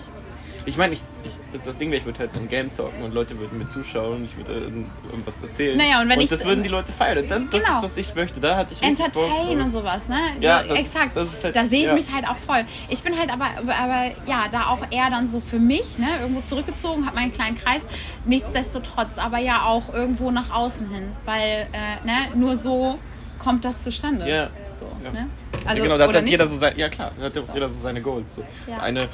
ich 0.65 0.75
meine, 0.75 0.93
ich, 0.95 1.01
ich, 1.23 1.31
das 1.53 1.61
ist 1.61 1.67
das 1.67 1.77
Ding, 1.77 1.93
ich 1.93 2.03
würde 2.03 2.19
halt 2.19 2.35
ein 2.35 2.49
Game 2.49 2.69
zocken 2.69 3.01
und 3.03 3.13
Leute 3.13 3.37
würden 3.39 3.57
mir 3.57 3.67
zuschauen, 3.67 4.25
ich 4.25 4.35
würde 4.35 4.51
äh, 4.53 5.09
irgendwas 5.11 5.41
erzählen. 5.41 5.77
Naja, 5.77 6.01
und 6.01 6.09
wenn 6.09 6.19
ich- 6.19 6.29
das 6.29 6.43
würden 6.43 6.61
die 6.63 6.67
Leute 6.69 6.91
feiern. 6.91 7.23
Das, 7.29 7.49
das 7.49 7.49
Genau. 7.63 7.77
ist, 7.77 7.83
was 7.83 7.97
ich 7.97 8.13
möchte. 8.15 8.39
Da 8.41 8.57
hatte 8.57 8.73
ich 8.73 8.81
Entertain 8.83 9.61
und 9.61 9.71
sowas, 9.71 10.01
ne? 10.09 10.19
Ja, 10.41 10.63
so, 10.63 10.69
das 10.69 10.79
exakt. 10.79 11.15
das 11.15 11.29
halt- 11.43 11.55
da 11.55 11.63
sehe 11.65 11.81
ich 11.83 11.87
ja. 11.87 11.93
mich 11.93 12.11
halt 12.13 12.27
auch 12.27 12.35
voll. 12.35 12.65
Ich 12.89 13.01
bin 13.01 13.17
halt 13.17 13.31
aber, 13.31 13.45
aber 13.45 14.11
ja, 14.25 14.45
da 14.51 14.67
auch 14.67 14.79
eher 14.91 15.09
dann 15.09 15.29
so 15.29 15.39
für 15.39 15.59
mich, 15.59 15.97
ne, 15.99 16.07
irgendwo 16.21 16.41
zurückgezogen, 16.41 17.05
habe 17.05 17.15
meinen 17.15 17.33
kleinen 17.33 17.57
Kreis. 17.57 17.85
Nichtsdestotrotz, 18.25 19.17
aber 19.17 19.37
ja 19.39 19.63
auch 19.63 19.93
irgendwo 19.93 20.31
nach 20.31 20.51
außen 20.53 20.89
hin, 20.89 21.03
weil 21.25 21.67
äh, 21.71 22.05
ne, 22.05 22.17
nur 22.35 22.57
so 22.57 22.99
kommt 23.39 23.63
das 23.63 23.83
zustande. 23.83 24.27
Ja. 24.27 24.49
So, 24.99 25.05
Ja. 25.05 25.11
ne? 25.11 25.17
ja, 25.53 25.59
Also, 25.69 25.83
genau, 25.83 25.97
da 25.97 26.07
hat 26.07 26.21
nicht? 26.23 26.31
jeder 26.31 26.47
so 26.47 26.55
sein, 26.57 26.73
ja 26.77 26.89
klar, 26.89 27.11
da 27.19 27.25
hat 27.25 27.37
auch 27.37 27.53
jeder 27.53 27.69
so 27.69 27.79
seine 27.79 28.01
Goals. 28.01 28.35
So. 28.35 28.41
Ja. 28.67 28.75
Der 28.75 28.83
eine 28.83 29.09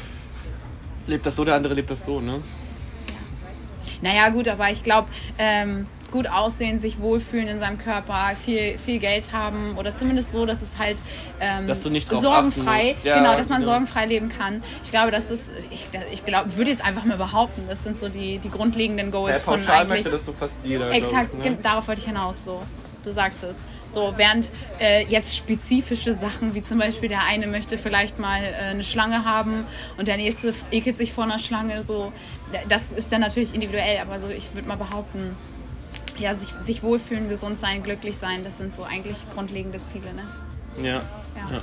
lebt 1.07 1.25
das 1.25 1.35
so, 1.35 1.43
der 1.45 1.55
andere 1.55 1.73
lebt 1.73 1.89
das 1.89 2.03
so, 2.03 2.19
ne? 2.21 2.41
Naja, 4.01 4.29
gut, 4.29 4.47
aber 4.47 4.69
ich 4.69 4.83
glaube, 4.83 5.07
ähm, 5.37 5.87
gut 6.11 6.27
aussehen, 6.29 6.77
sich 6.77 6.99
wohlfühlen 6.99 7.47
in 7.47 7.59
seinem 7.59 7.77
Körper, 7.77 8.31
viel, 8.43 8.77
viel 8.77 8.99
Geld 8.99 9.31
haben 9.31 9.75
oder 9.77 9.95
zumindest 9.95 10.31
so, 10.31 10.45
dass 10.45 10.61
es 10.61 10.77
halt 10.77 10.97
ähm, 11.39 11.67
Dass 11.67 11.81
du 11.83 11.89
nicht 11.89 12.11
drauf 12.11 12.21
sorgenfrei. 12.21 12.95
Ja, 13.03 13.17
genau, 13.17 13.35
dass 13.35 13.49
man 13.49 13.61
genau. 13.61 13.71
sorgenfrei 13.71 14.05
leben 14.05 14.29
kann. 14.29 14.61
Ich 14.83 14.91
glaube, 14.91 15.09
das 15.11 15.31
ist, 15.31 15.49
ich, 15.71 15.87
ich 16.11 16.23
glaube, 16.25 16.55
würde 16.57 16.69
jetzt 16.69 16.85
einfach 16.85 17.05
mal 17.05 17.17
behaupten, 17.17 17.63
das 17.67 17.83
sind 17.83 17.97
so 17.97 18.09
die, 18.09 18.37
die 18.39 18.49
grundlegenden 18.49 19.07
Ja, 19.07 19.11
Goals 19.11 19.41
von 19.41 19.55
pauschal 19.59 19.75
eigentlich. 19.77 19.89
möchte 19.89 20.11
das 20.11 20.25
so 20.25 20.33
fast 20.33 20.63
jeder. 20.65 20.91
Exakt, 20.91 21.31
ich, 21.37 21.43
ne? 21.45 21.49
ge- 21.51 21.59
darauf 21.63 21.87
wollte 21.87 22.01
ich 22.01 22.07
hinaus, 22.07 22.45
so. 22.45 22.61
Du 23.03 23.11
sagst 23.11 23.43
es. 23.43 23.57
So, 23.93 24.13
während 24.17 24.49
äh, 24.79 25.05
jetzt 25.05 25.35
spezifische 25.35 26.15
Sachen, 26.15 26.55
wie 26.55 26.63
zum 26.63 26.79
Beispiel 26.79 27.09
der 27.09 27.23
eine 27.25 27.45
möchte 27.47 27.77
vielleicht 27.77 28.17
mal 28.19 28.41
äh, 28.41 28.69
eine 28.69 28.83
Schlange 28.83 29.23
haben 29.23 29.65
und 29.97 30.07
der 30.07 30.17
nächste 30.17 30.53
ekelt 30.71 30.95
sich 30.95 31.13
vor 31.13 31.25
einer 31.25 31.39
Schlange, 31.39 31.83
so, 31.83 32.11
das 32.69 32.83
ist 32.95 33.11
dann 33.11 33.21
natürlich 33.21 33.53
individuell, 33.53 33.99
aber 33.99 34.19
so, 34.19 34.29
ich 34.29 34.53
würde 34.55 34.67
mal 34.67 34.77
behaupten, 34.77 35.35
ja, 36.17 36.33
sich, 36.35 36.49
sich 36.63 36.83
wohlfühlen, 36.83 37.29
gesund 37.29 37.59
sein, 37.59 37.83
glücklich 37.83 38.17
sein, 38.17 38.43
das 38.43 38.57
sind 38.57 38.73
so 38.73 38.83
eigentlich 38.83 39.17
grundlegende 39.33 39.79
Ziele, 39.79 40.13
ne? 40.13 40.23
Ja. 40.83 40.95
Ja. 40.95 41.01
Ja. 41.51 41.61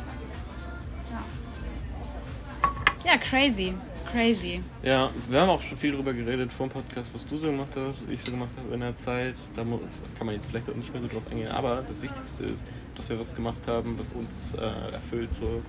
Ja, 3.04 3.16
crazy, 3.16 3.72
crazy. 4.12 4.62
ja, 4.82 5.08
wir 5.28 5.40
haben 5.40 5.48
auch 5.48 5.62
schon 5.62 5.78
viel 5.78 5.92
darüber 5.92 6.12
geredet 6.12 6.52
vor 6.52 6.66
dem 6.68 6.72
Podcast, 6.72 7.10
was 7.14 7.26
du 7.26 7.38
so 7.38 7.46
gemacht 7.46 7.70
hast, 7.74 8.02
was 8.06 8.10
ich 8.12 8.22
so 8.22 8.30
gemacht 8.30 8.50
habe 8.62 8.74
in 8.74 8.80
der 8.80 8.94
Zeit. 8.94 9.34
Da 9.56 9.64
mu- 9.64 9.78
kann 10.18 10.26
man 10.26 10.34
jetzt 10.34 10.46
vielleicht 10.46 10.68
auch 10.68 10.74
nicht 10.74 10.92
mehr 10.92 11.02
so 11.02 11.08
drauf 11.08 11.22
eingehen, 11.30 11.48
aber 11.50 11.82
das 11.88 12.02
Wichtigste 12.02 12.44
ist, 12.44 12.64
dass 12.94 13.08
wir 13.08 13.18
was 13.18 13.34
gemacht 13.34 13.66
haben, 13.66 13.98
was 13.98 14.12
uns 14.12 14.54
äh, 14.54 14.92
erfüllt, 14.92 15.34
so. 15.34 15.62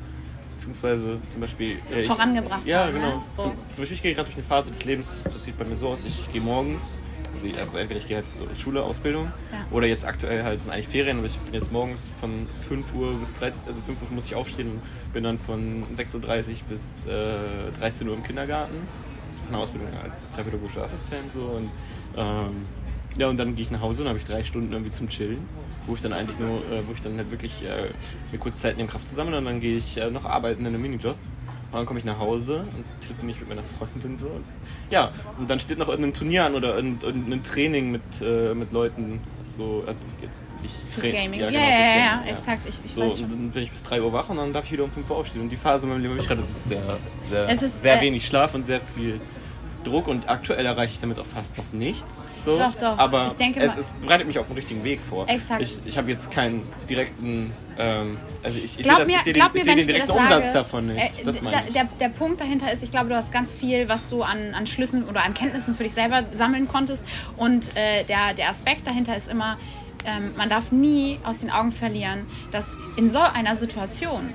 Beziehungsweise 0.52 1.20
zum 1.32 1.42
Beispiel. 1.42 1.78
äh, 1.94 2.02
ich- 2.02 2.08
Vorangebracht 2.08 2.66
Ja, 2.66 2.86
haben, 2.86 2.94
genau. 2.94 3.16
ne? 3.18 3.22
So. 3.36 3.44
Zum, 3.44 3.52
zum 3.74 3.82
Beispiel, 3.82 3.96
ich 3.96 4.02
gehe 4.04 4.14
gerade 4.14 4.26
durch 4.28 4.38
eine 4.38 4.46
Phase 4.46 4.72
des 4.72 4.84
Lebens, 4.86 5.22
das 5.24 5.44
sieht 5.44 5.58
bei 5.58 5.66
mir 5.66 5.76
so 5.76 5.88
aus, 5.90 6.06
ich 6.06 6.32
gehe 6.32 6.42
morgens, 6.42 7.02
also, 7.34 7.58
also 7.58 7.78
entweder 7.78 8.00
ich 8.00 8.08
gehe 8.08 8.18
halt 8.18 8.28
zur 8.28 8.48
Schule, 8.56 8.84
Ausbildung, 8.84 9.32
Ja. 9.52 9.66
oder 9.72 9.88
jetzt 9.88 10.06
aktuell 10.06 10.44
halt 10.44 10.62
sind 10.62 10.72
eigentlich 10.72 10.88
Ferien, 10.90 11.18
aber 11.20 11.28
ich 11.28 11.40
bin 11.40 11.54
jetzt 11.54 11.72
morgens 11.72 12.12
von 12.20 12.46
5 12.68 12.94
Uhr 12.94 13.14
bis 13.20 13.34
13 13.34 13.68
also 13.68 13.80
5 13.82 14.02
Uhr 14.02 14.08
muss 14.12 14.26
ich 14.26 14.36
aufstehen 14.36 14.72
und 14.72 15.14
bin 15.14 15.24
dann 15.24 15.38
von 15.38 15.84
6.30 15.96 16.16
Uhr 16.16 16.56
bis 16.70 17.06
äh, 17.06 17.80
13 17.80 18.08
Uhr 18.08 18.16
im 18.16 18.24
Kindergarten. 18.24 18.76
Ich 19.34 19.40
mache 19.44 19.54
eine 19.54 19.58
Ausbildung 19.64 19.90
als 20.04 20.26
sozialpädagogischer 20.26 20.84
Assistent 20.84 21.32
so 21.34 21.40
und 21.46 21.70
ähm, 22.18 22.66
ja, 23.18 23.28
und 23.28 23.38
dann 23.38 23.56
gehe 23.56 23.64
ich 23.64 23.72
nach 23.72 23.82
Hause 23.82 24.04
und 24.04 24.08
habe 24.08 24.18
ich 24.18 24.26
drei 24.26 24.44
Stunden 24.44 24.72
irgendwie 24.72 24.92
zum 24.92 25.10
Chillen, 25.10 25.40
wo 25.86 25.96
ich 25.96 26.02
dann 26.02 26.14
eigentlich 26.14 26.40
nur, 26.40 26.58
äh, 26.58 26.88
wo 26.88 26.94
ich 26.94 27.02
dann 27.02 27.18
halt 27.18 27.32
wirklich 27.32 27.64
äh, 27.64 27.90
mir 28.32 28.38
kurz 28.38 28.62
Zeit 28.62 28.78
nehme, 28.78 28.90
Kraft 28.90 29.08
zusammen 29.08 29.34
und 29.34 29.46
dann 29.46 29.60
gehe 29.60 29.78
ich 29.78 29.98
äh, 29.98 30.10
noch 30.10 30.26
arbeiten 30.26 30.62
in 30.62 30.68
einem 30.68 30.82
Minijob. 30.82 31.16
Und 31.72 31.78
dann 31.78 31.86
komme 31.86 32.00
ich 32.00 32.06
nach 32.06 32.20
Hause 32.20 32.66
und 32.76 33.02
telefoniere 33.02 33.40
mit 33.40 33.50
meiner 33.50 33.62
Freundin 33.78 34.18
so. 34.18 34.26
Und, 34.26 34.44
ja, 34.90 35.12
und 35.40 35.50
dann 35.50 35.58
steht 35.58 35.78
noch 35.78 35.88
irgendein 35.88 36.14
Turnier 36.14 36.44
an 36.46 36.56
oder 36.56 36.76
irgendein, 36.76 37.44
Training 37.46 37.92
mit, 37.92 38.02
äh, 38.22 38.54
mit 38.54 38.74
Leuten, 38.74 39.22
so, 39.48 39.82
also 39.88 40.02
jetzt 40.22 40.52
nicht 40.62 41.02
Gaming. 41.02 41.40
Ja, 41.40 41.48
genau, 41.48 41.60
ja, 41.60 41.70
ja, 41.70 42.10
Gaming, 42.10 42.28
ja, 42.28 42.34
exakt, 42.34 42.66
ich, 42.68 42.78
ich 42.84 42.94
so, 42.94 43.02
weiß 43.02 43.14
und 43.14 43.20
schon. 43.20 43.30
dann 43.30 43.52
bin 43.52 43.64
ich 43.64 43.72
bis 43.72 43.84
3 43.84 44.02
Uhr 44.02 44.12
wach 44.12 44.28
und 44.28 44.38
dann 44.38 44.52
darf 44.52 44.66
ich 44.66 44.74
wieder 44.74 44.84
um 44.84 44.92
5 44.92 45.10
Uhr 45.10 45.16
aufstehen. 45.16 45.44
Und 45.44 45.50
die 45.50 45.56
Phase 45.56 45.86
in 45.86 45.94
meinem 45.94 46.02
Leben 46.02 46.14
habe 46.14 46.22
ich 46.22 46.28
gerade, 46.28 46.42
das 46.42 46.50
ist 46.50 46.66
sehr, 46.66 46.98
sehr, 47.30 47.50
ist, 47.50 47.82
sehr 47.82 48.00
äh, 48.00 48.02
wenig 48.02 48.26
Schlaf 48.26 48.54
und 48.54 48.66
sehr 48.66 48.82
viel 48.82 49.22
Druck 49.84 50.08
und 50.08 50.30
aktuell 50.30 50.66
erreiche 50.66 50.94
ich 50.94 51.00
damit 51.00 51.20
auch 51.20 51.26
fast 51.26 51.58
noch 51.58 51.72
nichts. 51.74 52.30
So. 52.44 52.58
Doch, 52.58 52.76
doch. 52.76 52.98
Aber 52.98 53.28
Ich 53.28 53.34
denke 53.34 53.60
es, 53.60 53.78
es 53.78 53.86
bereitet 54.02 54.28
mich 54.28 54.38
auf 54.40 54.48
den 54.48 54.56
richtigen 54.56 54.84
Weg 54.84 55.02
vor. 55.02 55.28
Exakt. 55.28 55.62
Ich, 55.62 55.80
ich 55.86 55.98
habe 55.98 56.10
jetzt 56.10 56.32
keinen 56.32 56.68
direkten, 56.90 57.52
ähm, 57.80 58.18
also 58.44 58.60
ich, 58.60 58.80
ich 58.80 58.86
sehe 58.86 59.06
sehe 59.06 59.20
den, 59.24 59.34
glaub 59.34 59.54
mir, 59.54 59.66
wenn 59.66 59.78
den 59.78 59.88
direkten 59.88 60.12
Umsatz 60.12 60.46
sage, 60.46 60.54
davon 60.54 60.88
nicht. 60.88 61.20
äh, 61.20 61.24
das 61.24 61.42
meine 61.42 61.58
der, 61.64 61.84
der, 61.84 61.90
der 62.00 62.10
Punkt 62.10 62.40
dahinter 62.42 62.72
ist, 62.72 62.84
ich 62.84 62.92
glaube, 62.92 63.10
du 63.10 63.16
hast 63.16 63.32
ganz 63.32 63.52
viel, 63.54 63.90
was 63.90 64.10
du 64.10 64.24
an, 64.24 64.54
an 64.54 64.68
Schlüssen 64.68 65.04
oder 65.06 65.24
an 65.24 65.34
Kenntnissen 65.34 65.76
für 65.76 65.84
dich 65.84 65.94
selber 65.94 66.24
sammeln 66.32 66.68
konntest. 66.68 67.02
Und 67.38 67.76
äh, 67.76 68.04
der, 68.04 68.34
der 68.34 68.50
Aspekt 68.50 68.86
dahinter 68.88 69.16
ist 69.16 69.28
immer, 69.30 69.58
ähm, 70.06 70.32
man 70.36 70.50
darf 70.50 70.72
nie 70.72 71.20
aus 71.24 71.40
den 71.40 71.50
Augen 71.52 71.72
verlieren, 71.72 72.26
dass 72.52 72.66
in 72.98 73.10
so 73.12 73.20
einer 73.20 73.56
Situation 73.56 74.30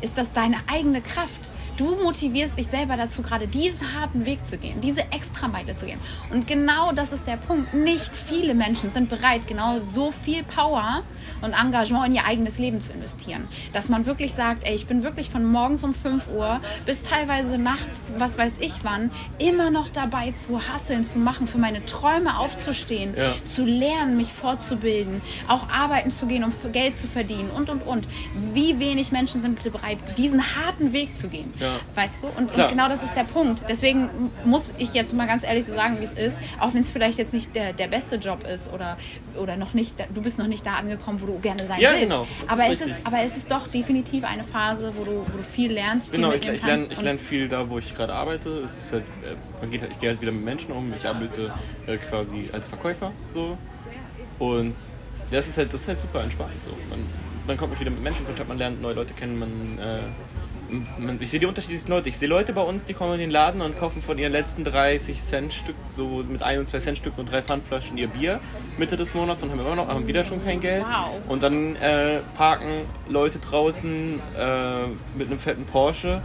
ist 0.00 0.18
das 0.18 0.32
deine 0.32 0.56
eigene 0.72 1.00
Kraft. 1.00 1.50
Du 1.76 1.94
motivierst 2.02 2.56
dich 2.56 2.68
selber 2.68 2.96
dazu, 2.96 3.20
gerade 3.22 3.46
diesen 3.46 3.94
harten 3.94 4.24
Weg 4.24 4.44
zu 4.46 4.56
gehen, 4.56 4.80
diese 4.80 5.00
Extrameile 5.12 5.76
zu 5.76 5.84
gehen. 5.86 5.98
Und 6.30 6.46
genau 6.46 6.92
das 6.92 7.12
ist 7.12 7.26
der 7.26 7.36
Punkt. 7.36 7.74
Nicht 7.74 8.16
viele 8.16 8.54
Menschen 8.54 8.90
sind 8.90 9.10
bereit, 9.10 9.42
genau 9.46 9.78
so 9.80 10.10
viel 10.10 10.42
Power 10.44 11.02
und 11.42 11.52
Engagement 11.52 12.06
in 12.06 12.14
ihr 12.14 12.24
eigenes 12.24 12.58
Leben 12.58 12.80
zu 12.80 12.92
investieren. 12.94 13.46
Dass 13.74 13.88
man 13.90 14.06
wirklich 14.06 14.32
sagt, 14.32 14.66
ey, 14.66 14.74
ich 14.74 14.86
bin 14.86 15.02
wirklich 15.02 15.28
von 15.28 15.44
morgens 15.44 15.84
um 15.84 15.94
5 15.94 16.24
Uhr 16.34 16.60
bis 16.86 17.02
teilweise 17.02 17.58
nachts, 17.58 18.10
was 18.16 18.38
weiß 18.38 18.54
ich 18.60 18.72
wann, 18.82 19.10
immer 19.38 19.70
noch 19.70 19.90
dabei 19.90 20.32
zu 20.32 20.60
hasseln, 20.66 21.04
zu 21.04 21.18
machen, 21.18 21.46
für 21.46 21.58
meine 21.58 21.84
Träume 21.84 22.38
aufzustehen, 22.38 23.14
Ja. 23.16 23.34
zu 23.46 23.64
lernen, 23.66 24.16
mich 24.16 24.32
fortzubilden, 24.32 25.20
auch 25.46 25.68
arbeiten 25.68 26.10
zu 26.10 26.26
gehen, 26.26 26.42
um 26.42 26.52
Geld 26.72 26.96
zu 26.96 27.06
verdienen 27.06 27.50
und, 27.50 27.68
und, 27.68 27.86
und. 27.86 28.06
Wie 28.54 28.78
wenig 28.78 29.12
Menschen 29.12 29.42
sind 29.42 29.62
bereit, 29.62 29.98
diesen 30.16 30.42
harten 30.56 30.92
Weg 30.94 31.16
zu 31.16 31.28
gehen? 31.28 31.52
Ja. 31.60 31.65
Weißt 31.94 32.22
du? 32.22 32.26
Und, 32.28 32.54
und 32.54 32.68
genau 32.68 32.88
das 32.88 33.02
ist 33.02 33.14
der 33.14 33.24
Punkt. 33.24 33.62
Deswegen 33.68 34.10
muss 34.44 34.68
ich 34.78 34.92
jetzt 34.94 35.12
mal 35.12 35.26
ganz 35.26 35.42
ehrlich 35.42 35.64
so 35.64 35.74
sagen, 35.74 35.98
wie 36.00 36.04
es 36.04 36.12
ist, 36.12 36.36
auch 36.60 36.74
wenn 36.74 36.80
es 36.80 36.90
vielleicht 36.90 37.18
jetzt 37.18 37.32
nicht 37.32 37.54
der, 37.54 37.72
der 37.72 37.88
beste 37.88 38.16
Job 38.16 38.44
ist 38.46 38.72
oder, 38.72 38.96
oder 39.36 39.56
noch 39.56 39.74
nicht, 39.74 39.94
du 40.14 40.22
bist 40.22 40.38
noch 40.38 40.46
nicht 40.46 40.64
da 40.66 40.74
angekommen, 40.74 41.20
wo 41.20 41.26
du 41.26 41.38
gerne 41.38 41.66
sein 41.66 41.80
Ja, 41.80 41.90
willst. 41.90 42.02
genau. 42.02 42.26
Aber, 42.48 42.66
ist 42.68 42.80
es 42.80 42.88
ist, 42.88 42.96
aber 43.04 43.20
es 43.20 43.36
ist 43.36 43.50
doch 43.50 43.68
definitiv 43.68 44.24
eine 44.24 44.44
Phase, 44.44 44.92
wo 44.96 45.04
du, 45.04 45.24
wo 45.26 45.36
du 45.36 45.42
viel 45.42 45.72
lernst, 45.72 46.10
viel 46.10 46.16
Genau, 46.20 46.32
ich, 46.32 46.46
ich 46.46 46.64
lerne 46.64 46.86
lerne 46.86 47.18
viel 47.18 47.48
da, 47.48 47.68
wo 47.68 47.78
ich 47.78 47.94
gerade 47.94 48.12
arbeite. 48.14 48.48
Es 48.60 48.76
ist 48.76 48.92
halt, 48.92 49.04
äh, 49.22 49.34
man 49.60 49.70
geht 49.70 49.80
halt, 49.82 49.92
ich 49.92 49.98
gehe 49.98 50.10
halt 50.10 50.20
wieder 50.20 50.32
mit 50.32 50.44
Menschen 50.44 50.72
um. 50.72 50.92
Ich 50.94 51.06
arbeite 51.06 51.52
äh, 51.86 51.96
quasi 51.96 52.48
als 52.52 52.68
Verkäufer 52.68 53.12
so. 53.32 53.56
Und 54.38 54.74
ja, 55.30 55.38
das 55.38 55.48
ist 55.48 55.56
halt, 55.58 55.72
das 55.72 55.80
ist 55.82 55.88
halt 55.88 56.00
super 56.00 56.22
entspannt. 56.22 56.62
So. 56.62 56.70
Man, 56.90 57.00
man 57.46 57.56
kommt 57.56 57.78
wieder 57.80 57.90
mit 57.90 58.02
Menschen 58.02 58.20
in 58.20 58.26
Kontakt, 58.26 58.48
man 58.48 58.58
lernt 58.58 58.82
neue 58.82 58.94
Leute 58.94 59.14
kennen, 59.14 59.38
man, 59.38 59.78
äh, 59.78 60.00
ich 61.20 61.30
sehe 61.30 61.40
die 61.40 61.46
unterschiedlichsten 61.46 61.90
Leute. 61.90 62.08
Ich 62.08 62.18
sehe 62.18 62.28
Leute 62.28 62.52
bei 62.52 62.62
uns, 62.62 62.84
die 62.84 62.94
kommen 62.94 63.14
in 63.14 63.20
den 63.20 63.30
Laden 63.30 63.60
und 63.60 63.78
kaufen 63.78 64.02
von 64.02 64.18
ihren 64.18 64.32
letzten 64.32 64.64
30 64.64 65.20
Cent 65.20 65.54
Stück, 65.54 65.76
so 65.94 66.24
mit 66.28 66.42
1 66.42 66.60
und 66.60 66.66
2 66.66 66.78
Cent 66.80 66.98
Stück 66.98 67.18
und 67.18 67.30
drei 67.30 67.42
Pfandflaschen 67.42 67.96
ihr 67.98 68.08
Bier 68.08 68.40
Mitte 68.78 68.96
des 68.96 69.14
Monats 69.14 69.42
und 69.42 69.50
haben 69.50 69.60
immer 69.60 69.74
noch, 69.74 69.88
haben 69.88 70.06
wieder 70.06 70.24
schon 70.24 70.44
kein 70.44 70.60
Geld. 70.60 70.84
Wow. 70.84 71.20
Und 71.28 71.42
dann 71.42 71.76
äh, 71.76 72.20
parken 72.36 72.82
Leute 73.08 73.38
draußen 73.38 74.20
äh, 74.38 74.86
mit 75.16 75.28
einem 75.28 75.38
fetten 75.38 75.64
Porsche 75.64 76.20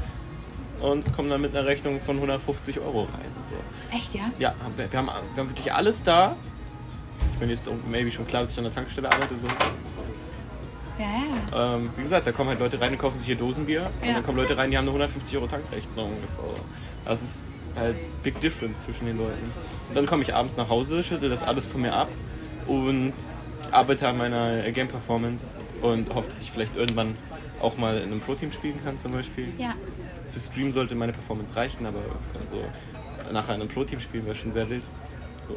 und 0.82 1.14
kommen 1.14 1.30
dann 1.30 1.42
mit 1.42 1.56
einer 1.56 1.68
Rechnung 1.68 2.02
von 2.02 2.16
150 2.16 2.80
Euro 2.80 3.04
rein. 3.04 3.32
So. 3.50 3.96
Echt, 3.96 4.14
ja? 4.14 4.32
Ja, 4.40 4.56
wir 4.76 4.86
haben, 4.98 5.08
wir 5.08 5.44
haben 5.44 5.50
wirklich 5.50 5.74
alles 5.74 6.04
da. 6.04 6.36
Ich 7.34 7.40
bin 7.40 7.50
jetzt 7.50 7.64
so 7.64 7.78
maybe 7.90 8.12
schon 8.12 8.28
klar, 8.28 8.44
dass 8.44 8.54
ich 8.54 8.58
an 8.58 8.66
der 8.66 8.74
Tankstelle 8.74 9.12
arbeite. 9.12 9.38
So. 9.38 9.48
Ja, 11.02 11.08
ja. 11.58 11.76
Ähm, 11.76 11.90
wie 11.96 12.04
gesagt, 12.04 12.28
da 12.28 12.32
kommen 12.32 12.50
halt 12.50 12.60
Leute 12.60 12.80
rein 12.80 12.92
und 12.92 12.98
kaufen 12.98 13.18
sich 13.18 13.26
hier 13.28 13.36
Dosenbier. 13.36 13.90
Und 14.02 14.08
Ja. 14.08 14.14
dann 14.16 14.24
kommen 14.24 14.38
Leute 14.38 14.58
rein, 14.58 14.70
die 14.72 14.78
haben 14.78 14.84
eine 14.84 14.92
150 14.92 15.36
Euro 15.38 15.48
Tankrechnung. 15.48 16.12
Das 17.06 17.22
ist 17.22 17.50
halt 17.76 17.96
big 18.24 18.40
difference 18.40 18.84
zwischen 18.84 19.06
den 19.06 19.18
Leuten. 19.18 19.52
Und 19.90 19.96
dann 19.98 20.06
komme 20.06 20.24
ich 20.24 20.34
abends 20.34 20.58
nach 20.58 20.70
Hause, 20.70 21.04
schüttel 21.04 21.30
das 21.30 21.42
alles 21.42 21.66
von 21.66 21.82
mir 21.82 21.94
ab 21.94 22.10
und 22.68 23.14
arbeite 23.72 24.08
an 24.08 24.18
meiner 24.18 24.70
Game 24.72 24.88
Performance 24.88 25.56
und 25.82 26.14
hoffe, 26.14 26.30
dass 26.30 26.42
ich 26.42 26.52
vielleicht 26.52 26.76
irgendwann 26.76 27.16
auch 27.62 27.78
mal 27.78 27.98
in 27.98 28.12
einem 28.12 28.20
Pro-Team 28.20 28.52
spielen 28.52 28.80
kann 28.84 29.00
zum 29.00 29.14
Beispiel. 29.14 29.48
Ja. 29.58 29.74
Für 30.30 30.40
Stream 30.40 30.72
sollte 30.72 30.96
meine 30.96 31.14
Performance 31.14 31.56
reichen, 31.56 31.86
aber 31.86 32.00
also 32.40 32.58
nachher 33.32 33.56
in 33.56 33.62
einem 33.62 33.70
Pro-Team 33.70 34.00
spielen 34.00 34.26
wäre 34.26 34.36
schon 34.36 34.52
sehr 34.52 34.70
wild. 34.70 34.84
So. 35.48 35.56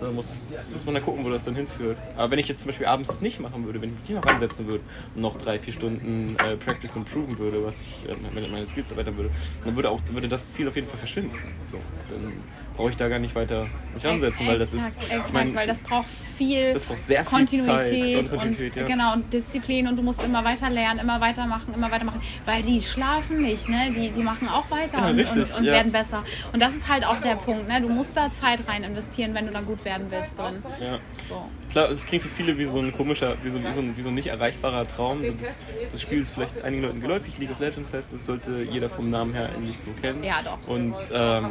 Da 0.00 0.10
muss, 0.10 0.48
muss 0.72 0.84
man 0.84 0.94
dann 0.94 1.04
gucken, 1.04 1.24
wo 1.24 1.30
das 1.30 1.44
dann 1.44 1.54
hinführt. 1.54 1.96
Aber 2.16 2.30
wenn 2.30 2.38
ich 2.38 2.48
jetzt 2.48 2.60
zum 2.60 2.68
Beispiel 2.68 2.86
abends 2.86 3.08
das 3.08 3.20
nicht 3.20 3.40
machen 3.40 3.64
würde, 3.64 3.80
wenn 3.80 3.90
ich 3.90 3.98
mich 3.98 4.06
hier 4.06 4.16
noch 4.16 4.26
ransetzen 4.26 4.66
würde 4.66 4.84
und 5.14 5.22
noch 5.22 5.36
drei, 5.36 5.58
vier 5.58 5.72
Stunden 5.72 6.36
äh, 6.36 6.56
Practice 6.56 6.96
improven 6.96 7.38
würde, 7.38 7.64
was 7.64 7.80
ich 7.80 8.08
äh, 8.08 8.48
meine 8.50 8.66
Skills 8.66 8.90
erweitern 8.90 9.16
würde, 9.16 9.30
dann 9.64 9.76
würde 9.76 9.90
auch 9.90 10.00
würde 10.10 10.28
das 10.28 10.52
Ziel 10.52 10.68
auf 10.68 10.76
jeden 10.76 10.88
Fall 10.88 10.98
verschwinden. 10.98 11.36
So, 11.62 11.78
dann 12.08 12.32
brauche 12.76 12.90
ich 12.90 12.96
da 12.96 13.08
gar 13.08 13.18
nicht 13.18 13.34
weiter 13.34 13.66
mich 13.94 14.04
ransetzen, 14.04 14.46
weil 14.46 14.58
das 14.58 14.72
ist, 14.72 14.98
Exakt, 15.02 15.32
meine, 15.32 15.54
weil 15.54 15.66
das 15.66 15.78
braucht 15.78 16.08
viel 16.36 16.74
das 16.74 16.84
braucht 16.84 16.98
sehr 16.98 17.24
viel 17.24 17.38
Kontinuität, 17.38 18.28
Zeit 18.28 18.32
und 18.32 18.38
Kontinuität, 18.40 18.72
und, 18.72 18.80
ja. 18.80 18.86
genau 18.86 19.12
und 19.12 19.32
Disziplin 19.32 19.86
und 19.86 19.96
du 19.96 20.02
musst 20.02 20.22
immer 20.22 20.44
weiter 20.44 20.68
lernen, 20.70 21.00
immer 21.00 21.20
weitermachen, 21.20 21.72
immer 21.74 21.90
weitermachen, 21.90 22.20
weil 22.44 22.62
die 22.62 22.80
schlafen 22.80 23.42
nicht, 23.42 23.68
ne? 23.68 23.90
Die, 23.94 24.10
die 24.10 24.22
machen 24.22 24.48
auch 24.48 24.68
weiter 24.70 24.98
Ja, 24.98 25.10
und, 25.10 25.18
richtig, 25.18 25.50
und, 25.52 25.58
und 25.58 25.64
ja. 25.64 25.72
werden 25.72 25.92
besser. 25.92 26.24
Und 26.52 26.60
das 26.60 26.74
ist 26.74 26.88
halt 26.88 27.04
auch 27.04 27.20
der 27.20 27.36
Punkt, 27.36 27.68
ne? 27.68 27.80
Du 27.80 27.88
musst 27.88 28.16
da 28.16 28.32
Zeit 28.32 28.66
rein 28.68 28.82
investieren, 28.82 29.34
wenn 29.34 29.46
du 29.46 29.52
dann 29.52 29.66
gut 29.66 29.84
werden 29.84 30.06
willst 30.10 30.36
drin. 30.38 30.62
ja. 30.80 30.98
So. 31.28 31.48
Klar, 31.70 31.90
es 31.90 32.06
klingt 32.06 32.22
für 32.22 32.28
viele 32.28 32.56
wie 32.58 32.64
so 32.64 32.78
ein 32.78 32.92
komischer, 32.92 33.34
wie 33.42 33.50
so, 33.50 33.62
wie 33.62 33.72
so, 33.72 33.80
ein, 33.80 33.96
wie 33.96 34.02
so 34.02 34.08
ein 34.08 34.14
nicht 34.14 34.28
erreichbarer 34.28 34.86
Traum. 34.86 35.24
So 35.24 35.32
das, 35.32 35.58
das 35.90 36.00
Spiel 36.00 36.20
ist 36.20 36.30
vielleicht 36.30 36.62
einigen 36.62 36.82
Leuten 36.82 37.00
geläufig, 37.00 37.38
League 37.38 37.50
of 37.50 37.58
Legends 37.58 37.92
heißt, 37.92 38.12
das 38.12 38.26
sollte 38.26 38.66
jeder 38.70 38.88
vom 38.88 39.10
Namen 39.10 39.34
her 39.34 39.50
eigentlich 39.54 39.78
so 39.78 39.90
kennen. 40.00 40.22
Ja, 40.22 40.36
doch. 40.44 40.58
Und 40.68 40.94
ähm, 41.12 41.46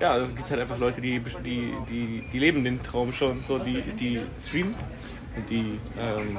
ja, 0.00 0.19
es 0.24 0.34
gibt 0.34 0.50
halt 0.50 0.60
einfach 0.60 0.78
Leute, 0.78 1.00
die, 1.00 1.20
die, 1.44 1.72
die, 1.88 2.24
die 2.32 2.38
leben 2.38 2.64
den 2.64 2.82
Traum 2.82 3.12
schon, 3.12 3.42
so 3.46 3.58
die, 3.58 3.82
die 3.98 4.20
streamen 4.38 4.74
die 5.48 5.78
ähm, 5.98 6.38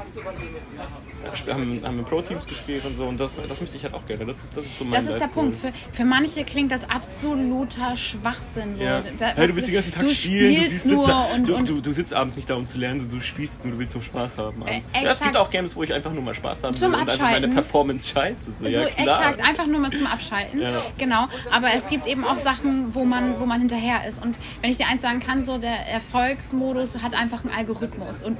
haben, 1.50 1.82
haben 1.84 2.00
in 2.00 2.06
Pro-Teams 2.06 2.46
gespielt 2.46 2.84
und 2.86 2.98
so 2.98 3.06
und 3.06 3.20
das, 3.20 3.38
das 3.48 3.62
möchte 3.62 3.78
ich 3.78 3.84
halt 3.84 3.94
auch 3.94 4.06
gerne. 4.06 4.26
Das 4.26 4.38
ist, 4.38 4.56
das 4.56 4.66
ist 4.66 4.78
so 4.78 4.84
mein 4.86 4.94
Das 5.06 5.14
ist 5.14 5.20
der. 5.20 5.28
Punkt. 5.28 5.58
Für, 5.58 5.72
für 5.94 6.04
manche 6.06 6.44
klingt 6.44 6.72
das 6.72 6.90
absoluter 6.90 7.96
Schwachsinn. 7.96 8.76
So. 8.76 8.84
Ja. 8.84 9.02
Was- 9.18 9.36
Hey, 9.36 9.48
du 9.48 9.56
willst 9.56 9.68
den 9.70 9.76
ganzen 9.76 9.92
Tag 9.94 10.04
du 10.04 10.10
spielen, 10.14 10.56
du, 10.56 10.70
siehst, 10.70 10.86
nur 10.88 11.02
sitzt, 11.06 11.16
und, 11.36 11.48
du, 11.48 11.56
und 11.56 11.70
du, 11.70 11.82
du 11.82 11.94
sitzt 11.94 12.14
abends 12.14 12.36
nicht 12.36 12.50
da, 12.50 12.56
um 12.56 12.66
zu 12.66 12.78
lernen, 12.78 13.00
du, 13.00 13.16
du 13.16 13.22
spielst 13.22 13.64
nur, 13.64 13.74
du 13.74 13.80
willst 13.80 13.94
so 13.94 14.02
Spaß 14.02 14.38
haben. 14.38 14.62
Äh, 14.68 14.82
ja, 15.04 15.12
es 15.12 15.22
gibt 15.22 15.38
auch 15.38 15.50
Games, 15.50 15.76
wo 15.76 15.84
ich 15.84 15.94
einfach 15.94 16.12
nur 16.12 16.22
mal 16.24 16.34
Spaß 16.34 16.64
haben 16.66 16.76
Zum 16.76 16.92
will 16.92 17.00
und 17.00 17.10
einfach 17.10 17.20
meine. 17.32 17.48
Performance 17.48 18.10
scheiße. 18.12 18.52
So, 18.52 18.66
ja, 18.68 18.82
so 18.82 18.86
exakt, 18.88 19.42
einfach 19.42 19.68
nur 19.68 19.80
mal 19.80 19.92
zum 19.92 20.08
Abschalten. 20.08 20.60
Ja. 20.62 20.84
Genau. 20.98 21.28
Aber 21.52 21.74
es 21.74 21.88
gibt 21.88 22.08
eben 22.08 22.26
auch 22.26 22.38
Sachen, 22.38 22.94
wo 22.94 23.06
man, 23.06 23.40
wo 23.40 23.46
man 23.46 23.60
hinterher 23.60 24.06
ist. 24.08 24.22
Und 24.24 24.38
wenn 24.62 24.70
ich 24.70 24.78
dir 24.78 24.88
eins 24.88 25.02
sagen 25.02 25.20
kann, 25.22 25.42
so 25.42 25.58
der 25.58 25.88
Erfolgsmodus 25.88 27.02
hat 27.02 27.14
einfach 27.14 27.44
einen 27.46 27.54
Algorithmus. 27.54 28.24
Und 28.24 28.38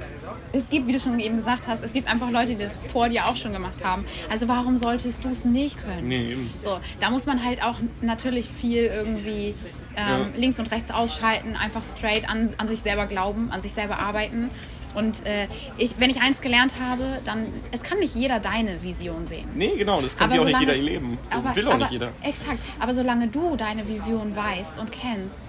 es 0.52 0.68
gibt, 0.68 0.86
wie 0.86 0.92
du 0.92 1.00
schon 1.00 1.18
eben 1.18 1.36
gesagt 1.36 1.66
hast, 1.66 1.82
es 1.82 1.92
gibt 1.92 2.08
einfach 2.08 2.30
Leute, 2.30 2.54
die 2.54 2.62
das 2.62 2.76
vor 2.76 3.08
dir 3.08 3.26
auch 3.26 3.36
schon 3.36 3.52
gemacht 3.52 3.84
haben. 3.84 4.04
Also 4.30 4.48
warum 4.48 4.78
solltest 4.78 5.24
du 5.24 5.28
es 5.30 5.44
nicht 5.44 5.82
können? 5.82 6.08
Nee, 6.08 6.32
eben. 6.32 6.50
So, 6.62 6.78
da 7.00 7.10
muss 7.10 7.26
man 7.26 7.42
halt 7.44 7.62
auch 7.62 7.76
natürlich 8.00 8.48
viel 8.48 8.84
irgendwie 8.84 9.54
ähm, 9.96 10.08
Ja. 10.08 10.26
links 10.36 10.58
und 10.58 10.70
rechts 10.70 10.90
ausschalten, 10.90 11.56
einfach 11.56 11.82
straight 11.82 12.28
an, 12.28 12.50
an 12.58 12.68
sich 12.68 12.80
selber 12.80 13.06
glauben, 13.06 13.50
an 13.50 13.60
sich 13.60 13.72
selber 13.72 13.98
arbeiten. 13.98 14.50
Und 14.94 15.24
äh, 15.24 15.48
ich, 15.78 15.94
wenn 15.98 16.10
ich 16.10 16.20
eins 16.20 16.42
gelernt 16.42 16.74
habe, 16.78 17.22
dann, 17.24 17.46
es 17.70 17.82
kann 17.82 17.98
nicht 17.98 18.14
jeder 18.14 18.40
deine 18.40 18.82
Vision 18.82 19.26
sehen. 19.26 19.48
Nee, 19.54 19.72
genau, 19.78 20.02
das 20.02 20.16
kann 20.18 20.30
ja 20.30 20.42
auch 20.42 20.44
nicht 20.44 20.60
jeder 20.60 20.76
ihr 20.76 20.82
Leben. 20.82 21.18
So 21.30 21.38
aber, 21.38 21.56
will 21.56 21.66
auch 21.66 21.72
aber, 21.72 21.78
nicht 21.78 21.92
jeder. 21.92 22.12
Exakt. 22.22 22.58
Aber 22.78 22.92
solange 22.92 23.28
du 23.28 23.56
deine 23.56 23.88
Vision 23.88 24.36
weißt 24.36 24.78
und 24.78 24.92
kennst, 24.92 25.40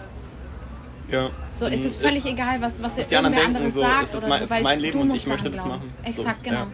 Ja. 1.12 1.30
so 1.60 1.66
ist 1.66 1.86
es 1.86 1.98
Mhm, 1.98 2.02
völlig 2.02 2.26
egal, 2.26 2.62
was, 2.62 2.82
was, 2.82 2.98
was 2.98 3.08
die 3.08 3.16
anderen 3.16 3.54
denken, 3.54 3.72
so, 3.72 3.84
es 4.04 4.14
ist 4.14 4.28
mein, 4.28 4.40
so, 4.40 4.46
es 4.46 4.52
ist 4.52 4.64
mein 4.64 4.80
Leben 4.80 5.00
und 5.00 5.16
ich 5.16 5.28
möchte 5.28 5.50
daran 5.50 5.70
das 5.70 5.80
machen. 5.80 5.94
Exakt, 6.04 6.38
so, 6.44 6.50
genau. 6.50 6.62
Ja. 6.62 6.68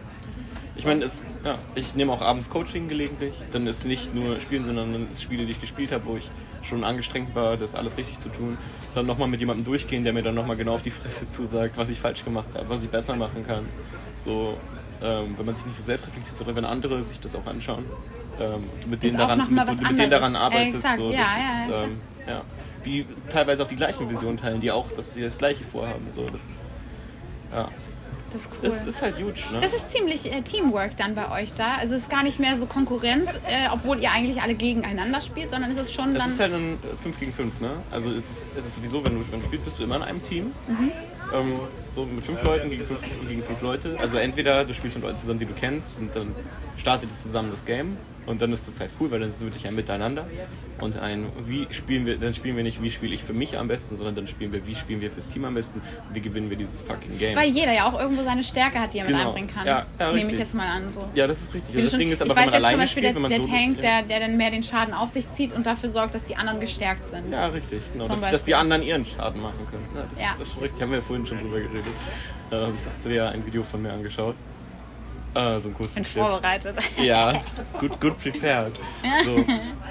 Ich 0.76 0.86
meine, 0.86 1.04
ja, 1.44 1.58
ich 1.74 1.94
nehme 1.94 2.12
auch 2.12 2.22
abends 2.22 2.48
Coaching 2.48 2.88
gelegentlich. 2.88 3.34
Dann 3.52 3.66
ist 3.66 3.84
nicht 3.84 4.14
nur 4.14 4.40
Spielen, 4.40 4.64
sondern 4.64 4.92
dann 4.92 5.10
ist 5.10 5.22
Spiele, 5.22 5.44
die 5.44 5.52
ich 5.52 5.60
gespielt 5.60 5.92
habe, 5.92 6.06
wo 6.06 6.16
ich 6.16 6.30
schon 6.62 6.84
angestrengt 6.84 7.34
war, 7.34 7.56
das 7.56 7.74
alles 7.74 7.98
richtig 7.98 8.18
zu 8.18 8.28
tun. 8.30 8.56
Dann 8.94 9.04
nochmal 9.04 9.28
mit 9.28 9.40
jemandem 9.40 9.64
durchgehen, 9.64 10.04
der 10.04 10.12
mir 10.12 10.22
dann 10.22 10.34
nochmal 10.34 10.56
genau 10.56 10.74
auf 10.74 10.82
die 10.82 10.90
Fresse 10.90 11.28
zusagt, 11.28 11.76
was 11.76 11.90
ich 11.90 12.00
falsch 12.00 12.24
gemacht 12.24 12.48
habe, 12.54 12.68
was 12.68 12.82
ich 12.82 12.88
besser 12.88 13.14
machen 13.16 13.44
kann. 13.46 13.66
So, 14.16 14.56
ähm, 15.02 15.34
wenn 15.36 15.46
man 15.46 15.54
sich 15.54 15.66
nicht 15.66 15.76
so 15.76 15.82
selbst 15.82 16.06
reflektiert, 16.06 16.36
sondern 16.36 16.56
wenn 16.56 16.64
andere 16.64 17.02
sich 17.02 17.20
das 17.20 17.34
auch 17.34 17.46
anschauen. 17.46 17.84
Ähm, 18.40 18.64
mit 18.88 19.02
denen 19.02 19.14
Ist 19.14 19.20
daran, 19.20 19.54
mit, 19.54 19.82
mit 19.82 19.98
denen 19.98 20.10
daran 20.10 20.36
arbeitest. 20.36 20.76
Exakt, 20.76 20.96
so, 20.98 21.10
ja, 21.12 21.18
das 21.18 21.28
ja, 21.28 21.62
ist, 21.64 21.70
ja, 21.70 21.82
ähm, 21.84 22.00
ja. 22.26 22.42
Die 22.84 23.06
teilweise 23.30 23.62
auch 23.62 23.68
die 23.68 23.76
gleichen 23.76 24.08
Visionen 24.08 24.38
teilen, 24.38 24.60
die 24.60 24.70
auch 24.70 24.90
dass 24.92 25.12
die 25.12 25.22
das 25.22 25.38
gleiche 25.38 25.64
vorhaben. 25.64 26.06
So, 26.14 26.24
das 26.24 26.40
ist, 26.42 26.70
ja. 27.52 27.68
Das 28.32 28.42
ist 28.42 28.50
cool. 28.52 28.68
Es 28.68 28.84
ist 28.84 29.02
halt 29.02 29.16
huge, 29.16 29.40
ne? 29.52 29.58
Das 29.60 29.72
ist 29.72 29.90
ziemlich 29.92 30.32
äh, 30.32 30.40
Teamwork 30.42 30.96
dann 30.96 31.16
bei 31.16 31.30
euch 31.42 31.52
da. 31.54 31.74
Also 31.74 31.96
es 31.96 32.02
ist 32.02 32.10
gar 32.10 32.22
nicht 32.22 32.38
mehr 32.38 32.56
so 32.56 32.66
Konkurrenz, 32.66 33.30
äh, 33.34 33.68
obwohl 33.72 33.98
ihr 34.00 34.12
eigentlich 34.12 34.40
alle 34.40 34.54
gegeneinander 34.54 35.20
spielt, 35.20 35.50
sondern 35.50 35.72
es 35.72 35.78
ist 35.78 35.92
schon 35.92 36.14
Es 36.14 36.22
dann. 36.22 36.30
ist 36.32 36.40
halt 36.40 36.52
ein 36.54 36.78
5 37.02 37.18
gegen 37.18 37.32
5, 37.32 37.60
ne? 37.60 37.70
Also 37.90 38.10
es 38.10 38.30
ist, 38.30 38.46
es 38.56 38.66
ist 38.66 38.76
sowieso, 38.76 39.04
wenn 39.04 39.14
du, 39.18 39.32
wenn 39.32 39.40
du 39.40 39.46
spielst, 39.46 39.64
bist 39.64 39.78
du 39.80 39.82
immer 39.82 39.96
in 39.96 40.02
einem 40.02 40.22
Team. 40.22 40.52
Ähm, 41.34 41.52
so 41.94 42.04
mit 42.04 42.24
fünf 42.24 42.42
Leuten 42.42 42.70
gegen 42.70 42.84
fünf, 42.84 43.00
gegen 43.28 43.42
fünf 43.42 43.60
Leute. 43.62 43.96
Also 44.00 44.16
entweder 44.18 44.64
du 44.64 44.74
spielst 44.74 44.96
mit 44.96 45.04
Leuten 45.04 45.16
zusammen, 45.16 45.38
die 45.38 45.46
du 45.46 45.54
kennst 45.54 45.98
und 45.98 46.14
dann 46.14 46.34
startet 46.76 47.10
ihr 47.10 47.16
zusammen 47.16 47.50
das 47.50 47.64
Game 47.64 47.96
und 48.26 48.40
dann 48.40 48.52
ist 48.52 48.66
das 48.68 48.78
halt 48.80 48.90
cool, 49.00 49.10
weil 49.10 49.18
dann 49.20 49.28
ist 49.28 49.36
es 49.36 49.42
wirklich 49.42 49.66
ein 49.66 49.74
Miteinander 49.74 50.26
und 50.80 50.98
ein 50.98 51.26
wie 51.46 51.66
spielen 51.70 52.06
wir, 52.06 52.16
dann 52.16 52.32
spielen 52.32 52.56
wir 52.56 52.62
nicht, 52.62 52.82
wie 52.82 52.90
spiele 52.90 53.14
ich 53.14 53.22
für 53.24 53.32
mich 53.32 53.58
am 53.58 53.66
besten, 53.68 53.96
sondern 53.96 54.14
dann 54.14 54.26
spielen 54.26 54.52
wir, 54.52 54.66
wie 54.66 54.74
spielen 54.74 55.00
wir 55.00 55.10
fürs 55.10 55.26
Team 55.28 55.44
am 55.44 55.54
besten 55.54 55.80
und 56.08 56.14
wie 56.14 56.20
gewinnen 56.20 56.48
wir 56.48 56.56
dieses 56.56 56.80
fucking 56.82 57.18
Game. 57.18 57.36
Weil 57.36 57.48
jeder 57.50 57.72
ja 57.72 57.86
auch 57.88 57.98
irgendwo 57.98 58.22
seine 58.22 58.42
Stärke 58.42 58.78
hat, 58.80 58.94
die 58.94 58.98
er 58.98 59.04
mit 59.06 59.14
Genau. 59.14 59.28
einbringen 59.28 59.48
kann. 59.52 59.66
Ja, 59.66 59.86
ja, 59.98 60.12
Nehme 60.12 60.30
ich 60.32 60.38
jetzt 60.38 60.54
mal 60.54 60.66
an. 60.68 60.92
So. 60.92 61.08
ja, 61.14 61.26
das 61.26 61.40
ist 61.42 61.54
richtig. 61.54 61.74
Du 61.74 61.80
das 61.80 61.90
schon- 61.90 61.98
Ding 61.98 62.10
ist 62.12 62.20
ich 62.22 62.30
aber, 62.30 62.36
weiß 62.40 62.46
wenn 62.52 62.52
man 62.52 62.52
jetzt 62.52 62.54
zum 62.60 62.64
alleine 62.64 62.82
Beispiel 62.82 63.02
spielt, 63.02 63.16
der, 63.16 63.28
der 63.38 63.44
so 63.44 63.50
Tank, 63.50 63.76
ja. 63.76 63.80
der, 63.82 64.02
der 64.02 64.20
dann 64.20 64.36
mehr 64.36 64.50
den 64.50 64.62
Schaden 64.62 64.94
auf 64.94 65.10
sich 65.10 65.30
zieht 65.32 65.54
und 65.54 65.66
dafür 65.66 65.90
sorgt, 65.90 66.14
dass 66.14 66.24
die 66.24 66.36
anderen 66.36 66.60
gestärkt 66.60 67.06
sind. 67.08 67.32
Ja, 67.32 67.46
richtig, 67.48 67.80
genau. 67.92 68.06
Dass, 68.08 68.20
dass 68.20 68.44
die 68.44 68.54
anderen 68.54 68.82
ihren 68.82 69.04
Schaden 69.04 69.40
machen 69.42 69.66
können. 69.70 69.86
Ja, 69.94 70.06
das, 70.08 70.18
Ja. 70.20 70.26
das 70.38 70.48
ist 70.48 70.54
schon 70.54 70.62
richtig, 70.62 70.80
haben 70.82 70.90
wir 70.92 70.98
ja 70.98 71.04
vorhin 71.24 71.26
schon 71.26 71.50
drüber 71.50 71.60
geredet. 71.68 71.92
Äh, 72.50 72.72
Das 72.72 72.86
hast 72.86 73.04
du 73.04 73.08
ja 73.14 73.28
ein 73.30 73.44
Video 73.46 73.62
von 73.62 73.82
mir 73.82 73.92
angeschaut. 73.92 74.34
Äh, 75.34 75.60
so 75.60 75.68
ein 75.68 75.74
Ich 75.84 75.94
bin 75.94 76.04
vorbereitet. 76.04 76.76
Ja, 77.02 77.40
gut, 77.78 78.00
gut 78.00 78.18
prepared. 78.18 78.72
So. 79.24 79.44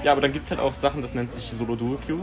Ja, 0.04 0.12
aber 0.12 0.22
dann 0.22 0.34
gibt 0.34 0.44
es 0.46 0.52
halt 0.52 0.60
auch 0.60 0.74
Sachen, 0.74 1.02
das 1.02 1.14
nennt 1.14 1.30
sich 1.32 1.46
Solo-Duo-Queue. 1.52 2.20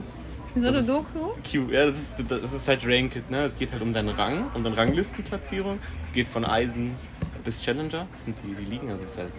So 0.54 0.60
Das 0.62 0.70
eine 0.70 0.78
ist- 0.78 0.88
Doku? 0.90 1.32
Q, 1.42 1.70
ja, 1.72 1.86
das 1.86 1.96
ist, 1.98 2.14
das 2.28 2.52
ist 2.52 2.68
halt 2.68 2.86
Ranked, 2.86 3.30
ne? 3.30 3.44
Es 3.44 3.56
geht 3.56 3.72
halt 3.72 3.82
um 3.82 3.92
deinen 3.92 4.08
Rang, 4.10 4.46
um 4.54 4.62
deine 4.64 4.76
Ranglistenplatzierung. 4.76 5.78
Es 6.06 6.12
geht 6.12 6.28
von 6.28 6.44
Eisen 6.44 6.94
bis 7.44 7.60
Challenger, 7.62 8.06
das 8.12 8.24
sind 8.24 8.36
die, 8.44 8.54
die 8.54 8.70
Ligen, 8.70 8.90
also 8.90 9.04
es 9.04 9.10
ist 9.12 9.18
halt 9.18 9.30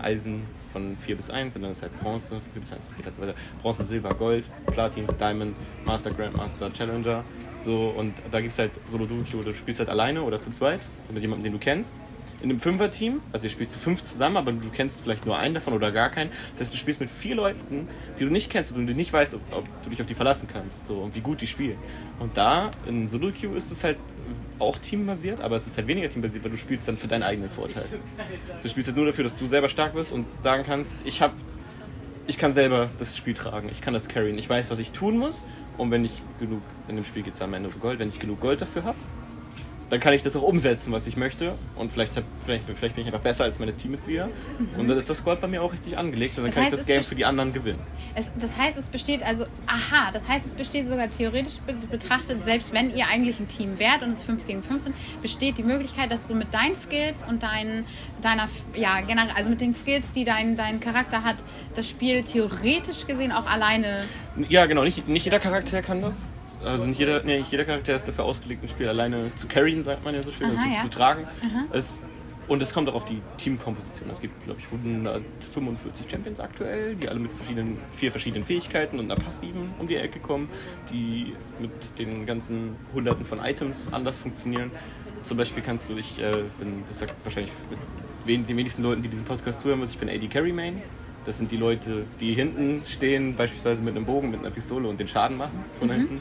äh, 0.00 0.02
Eisen 0.04 0.44
von 0.72 0.96
4 0.98 1.16
bis 1.16 1.28
1 1.28 1.56
und 1.56 1.62
dann 1.62 1.72
ist 1.72 1.82
halt 1.82 1.98
Bronze, 2.00 2.40
4 2.52 2.62
bis 2.62 2.72
1, 2.72 2.86
das 2.88 2.96
geht 2.96 3.04
halt 3.06 3.14
so 3.14 3.22
weiter. 3.22 3.34
Bronze, 3.62 3.82
Silber, 3.84 4.10
Gold, 4.14 4.44
Platin, 4.66 5.06
Diamond, 5.18 5.54
Master, 5.84 6.10
Grandmaster, 6.12 6.72
Challenger. 6.72 7.24
So, 7.64 7.94
und 7.96 8.14
da 8.30 8.40
gibt 8.40 8.52
es 8.52 8.58
halt 8.58 8.72
solo 8.86 9.06
duo 9.06 9.22
queue 9.22 9.44
du 9.44 9.54
spielst 9.54 9.80
halt 9.80 9.88
alleine 9.88 10.22
oder 10.22 10.40
zu 10.40 10.50
zweit 10.50 10.80
mit 11.12 11.22
jemandem, 11.22 11.44
den 11.44 11.52
du 11.52 11.58
kennst. 11.58 11.94
In 12.42 12.50
einem 12.50 12.58
Fünfer-Team, 12.58 13.20
also 13.30 13.44
ihr 13.46 13.50
spielt 13.50 13.70
zu 13.70 13.78
fünf 13.78 14.02
zusammen, 14.02 14.36
aber 14.36 14.50
du 14.50 14.68
kennst 14.74 15.00
vielleicht 15.00 15.26
nur 15.26 15.38
einen 15.38 15.54
davon 15.54 15.74
oder 15.74 15.92
gar 15.92 16.10
keinen. 16.10 16.30
Das 16.52 16.62
heißt, 16.62 16.72
du 16.72 16.76
spielst 16.76 16.98
mit 16.98 17.08
vier 17.08 17.36
Leuten, 17.36 17.86
die 18.18 18.24
du 18.24 18.30
nicht 18.30 18.50
kennst 18.50 18.72
und 18.72 18.84
du 18.84 18.94
nicht 18.94 19.12
weißt, 19.12 19.34
ob, 19.34 19.40
ob 19.52 19.64
du 19.84 19.90
dich 19.90 20.00
auf 20.00 20.06
die 20.06 20.14
verlassen 20.14 20.48
kannst 20.52 20.86
so, 20.86 20.94
und 20.94 21.14
wie 21.14 21.20
gut 21.20 21.40
die 21.40 21.46
spielen. 21.46 21.78
Und 22.18 22.36
da 22.36 22.72
in 22.88 23.06
Solo 23.06 23.30
Queue 23.30 23.56
ist 23.56 23.70
es 23.70 23.84
halt 23.84 23.96
auch 24.58 24.76
teambasiert, 24.78 25.40
aber 25.40 25.54
es 25.54 25.68
ist 25.68 25.76
halt 25.76 25.86
weniger 25.86 26.08
teambasiert, 26.08 26.42
weil 26.42 26.50
du 26.50 26.56
spielst 26.56 26.88
dann 26.88 26.96
für 26.96 27.06
deinen 27.06 27.22
eigenen 27.22 27.48
Vorteil. 27.48 27.84
Du 28.60 28.68
spielst 28.68 28.88
halt 28.88 28.96
nur 28.96 29.06
dafür, 29.06 29.22
dass 29.22 29.36
du 29.36 29.46
selber 29.46 29.68
stark 29.68 29.94
wirst 29.94 30.10
und 30.10 30.26
sagen 30.42 30.64
kannst, 30.66 30.96
ich 31.04 31.22
habe 31.22 31.34
ich 32.26 32.38
kann 32.38 32.52
selber 32.52 32.88
das 32.98 33.16
Spiel 33.16 33.34
tragen, 33.34 33.68
ich 33.70 33.80
kann 33.80 33.94
das 33.94 34.08
carryen, 34.08 34.38
ich 34.38 34.48
weiß, 34.48 34.70
was 34.70 34.78
ich 34.78 34.92
tun 34.92 35.18
muss 35.18 35.42
und 35.78 35.90
wenn 35.90 36.04
ich 36.04 36.22
genug, 36.38 36.62
in 36.88 36.96
dem 36.96 37.04
Spiel 37.04 37.22
geht 37.22 37.34
es 37.34 37.42
am 37.42 37.54
Ende 37.54 37.68
um 37.68 37.80
Gold, 37.80 37.98
wenn 37.98 38.08
ich 38.08 38.18
genug 38.18 38.40
Gold 38.40 38.60
dafür 38.60 38.84
habe, 38.84 38.98
dann 39.92 40.00
kann 40.00 40.14
ich 40.14 40.22
das 40.22 40.34
auch 40.36 40.42
umsetzen, 40.42 40.90
was 40.90 41.06
ich 41.06 41.18
möchte 41.18 41.52
und 41.76 41.92
vielleicht, 41.92 42.16
hab, 42.16 42.24
vielleicht, 42.42 42.64
vielleicht 42.64 42.94
bin 42.94 43.02
ich 43.02 43.08
einfach 43.08 43.20
besser 43.20 43.44
als 43.44 43.58
meine 43.58 43.74
Teammitglieder 43.76 44.30
und 44.78 44.88
dann 44.88 44.96
ist 44.96 45.10
das 45.10 45.18
Squad 45.18 45.42
bei 45.42 45.48
mir 45.48 45.62
auch 45.62 45.70
richtig 45.70 45.98
angelegt 45.98 46.38
und 46.38 46.44
dann 46.44 46.46
Das 46.46 46.54
kann 46.54 46.64
heißt, 46.64 46.72
ich 46.72 46.78
das 46.80 46.86
Game 46.86 47.02
für 47.02 47.14
die 47.14 47.26
anderen 47.26 47.52
gewinnen. 47.52 47.78
Es, 48.14 48.30
das 48.40 48.56
heißt, 48.56 48.78
es 48.78 48.86
besteht 48.86 49.22
also, 49.22 49.44
aha, 49.66 50.10
das 50.10 50.26
heißt, 50.26 50.46
es 50.46 50.54
besteht 50.54 50.88
sogar 50.88 51.10
theoretisch 51.10 51.58
be- 51.66 51.74
betrachtet, 51.90 52.42
selbst 52.42 52.72
wenn 52.72 52.96
ihr 52.96 53.06
eigentlich 53.06 53.38
ein 53.38 53.48
Team 53.48 53.78
wärt 53.78 54.02
und 54.02 54.12
es 54.12 54.22
5 54.22 54.46
gegen 54.46 54.62
5 54.62 54.82
sind, 54.84 54.94
besteht 55.20 55.58
die 55.58 55.62
Möglichkeit, 55.62 56.10
dass 56.10 56.26
du 56.26 56.34
mit 56.34 56.54
deinen 56.54 56.74
Skills 56.74 57.20
und 57.28 57.42
deinen, 57.42 57.84
deiner, 58.22 58.48
ja, 58.74 59.02
generell, 59.02 59.32
also 59.36 59.50
mit 59.50 59.60
den 59.60 59.74
Skills, 59.74 60.10
die 60.12 60.24
dein, 60.24 60.56
dein 60.56 60.80
Charakter 60.80 61.22
hat, 61.22 61.36
das 61.74 61.86
Spiel 61.86 62.22
theoretisch 62.22 63.06
gesehen 63.06 63.30
auch 63.30 63.44
alleine. 63.46 64.04
Ja, 64.48 64.64
genau, 64.64 64.84
nicht, 64.84 65.06
nicht 65.06 65.26
jeder 65.26 65.38
Charakter 65.38 65.82
kann 65.82 66.00
das. 66.00 66.14
Also 66.64 66.84
nicht 66.84 66.98
jeder, 66.98 67.22
nee, 67.24 67.38
nicht 67.38 67.50
jeder 67.50 67.64
Charakter 67.64 67.96
ist 67.96 68.06
dafür 68.06 68.24
ausgelegt, 68.24 68.62
ein 68.62 68.68
Spiel 68.68 68.88
alleine 68.88 69.34
zu 69.36 69.46
carryen, 69.46 69.82
sagt 69.82 70.04
man 70.04 70.14
ja 70.14 70.22
so 70.22 70.30
schön, 70.30 70.50
Aha, 70.50 70.62
also 70.62 70.74
ja. 70.74 70.82
zu 70.82 70.90
tragen. 70.90 71.26
Es, 71.72 72.04
und 72.48 72.60
es 72.60 72.74
kommt 72.74 72.88
auch 72.88 72.94
auf 72.94 73.04
die 73.04 73.20
Teamkomposition. 73.38 74.10
Es 74.10 74.20
gibt, 74.20 74.44
glaube 74.44 74.60
ich, 74.60 74.66
145 74.66 76.10
Champions 76.10 76.40
aktuell, 76.40 76.96
die 76.96 77.08
alle 77.08 77.20
mit 77.20 77.32
verschiedenen, 77.32 77.78
vier 77.90 78.10
verschiedenen 78.10 78.44
Fähigkeiten 78.44 78.98
und 78.98 79.10
einer 79.10 79.20
passiven 79.20 79.70
um 79.78 79.86
die 79.86 79.96
Ecke 79.96 80.18
kommen, 80.18 80.48
die 80.92 81.34
mit 81.60 81.70
den 81.98 82.26
ganzen 82.26 82.76
Hunderten 82.92 83.24
von 83.24 83.38
Items 83.38 83.88
anders 83.92 84.18
funktionieren. 84.18 84.70
Zum 85.22 85.36
Beispiel 85.36 85.62
kannst 85.62 85.88
du, 85.88 85.96
ich 85.96 86.18
äh, 86.18 86.32
bin, 86.58 86.82
das 86.88 86.98
sagt 86.98 87.14
wahrscheinlich 87.24 87.52
mit 88.26 88.48
den 88.48 88.56
wenigsten 88.56 88.82
Leuten, 88.82 89.02
die 89.02 89.08
diesen 89.08 89.24
Podcast 89.24 89.60
zuhören, 89.60 89.78
muss 89.78 89.90
ich 89.90 89.98
bin 89.98 90.08
AD 90.08 90.26
Carry 90.26 90.52
Main. 90.52 90.82
Das 91.24 91.38
sind 91.38 91.52
die 91.52 91.56
Leute, 91.56 92.04
die 92.20 92.34
hinten 92.34 92.82
stehen, 92.88 93.36
beispielsweise 93.36 93.80
mit 93.80 93.94
einem 93.94 94.04
Bogen, 94.04 94.30
mit 94.32 94.40
einer 94.40 94.50
Pistole 94.50 94.88
und 94.88 94.98
den 94.98 95.06
Schaden 95.06 95.36
machen 95.36 95.64
von 95.78 95.88
hinten. 95.90 96.20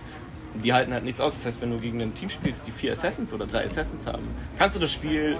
Die 0.56 0.74
halten 0.74 0.94
halt 0.94 1.06
nichts 1.06 1.22
aus. 1.22 1.36
Das 1.36 1.46
heißt, 1.46 1.62
wenn 1.62 1.72
du 1.72 1.78
gegen 1.78 2.02
ein 2.02 2.14
Team 2.14 2.30
spielst, 2.30 2.68
die 2.68 2.72
vier 2.72 2.94
Assassins 2.94 3.34
oder 3.34 3.46
drei 3.46 3.66
Assassins 3.66 4.06
haben, 4.06 4.28
kannst 4.58 4.76
du 4.76 4.80
das 4.80 4.92
Spiel 4.92 5.38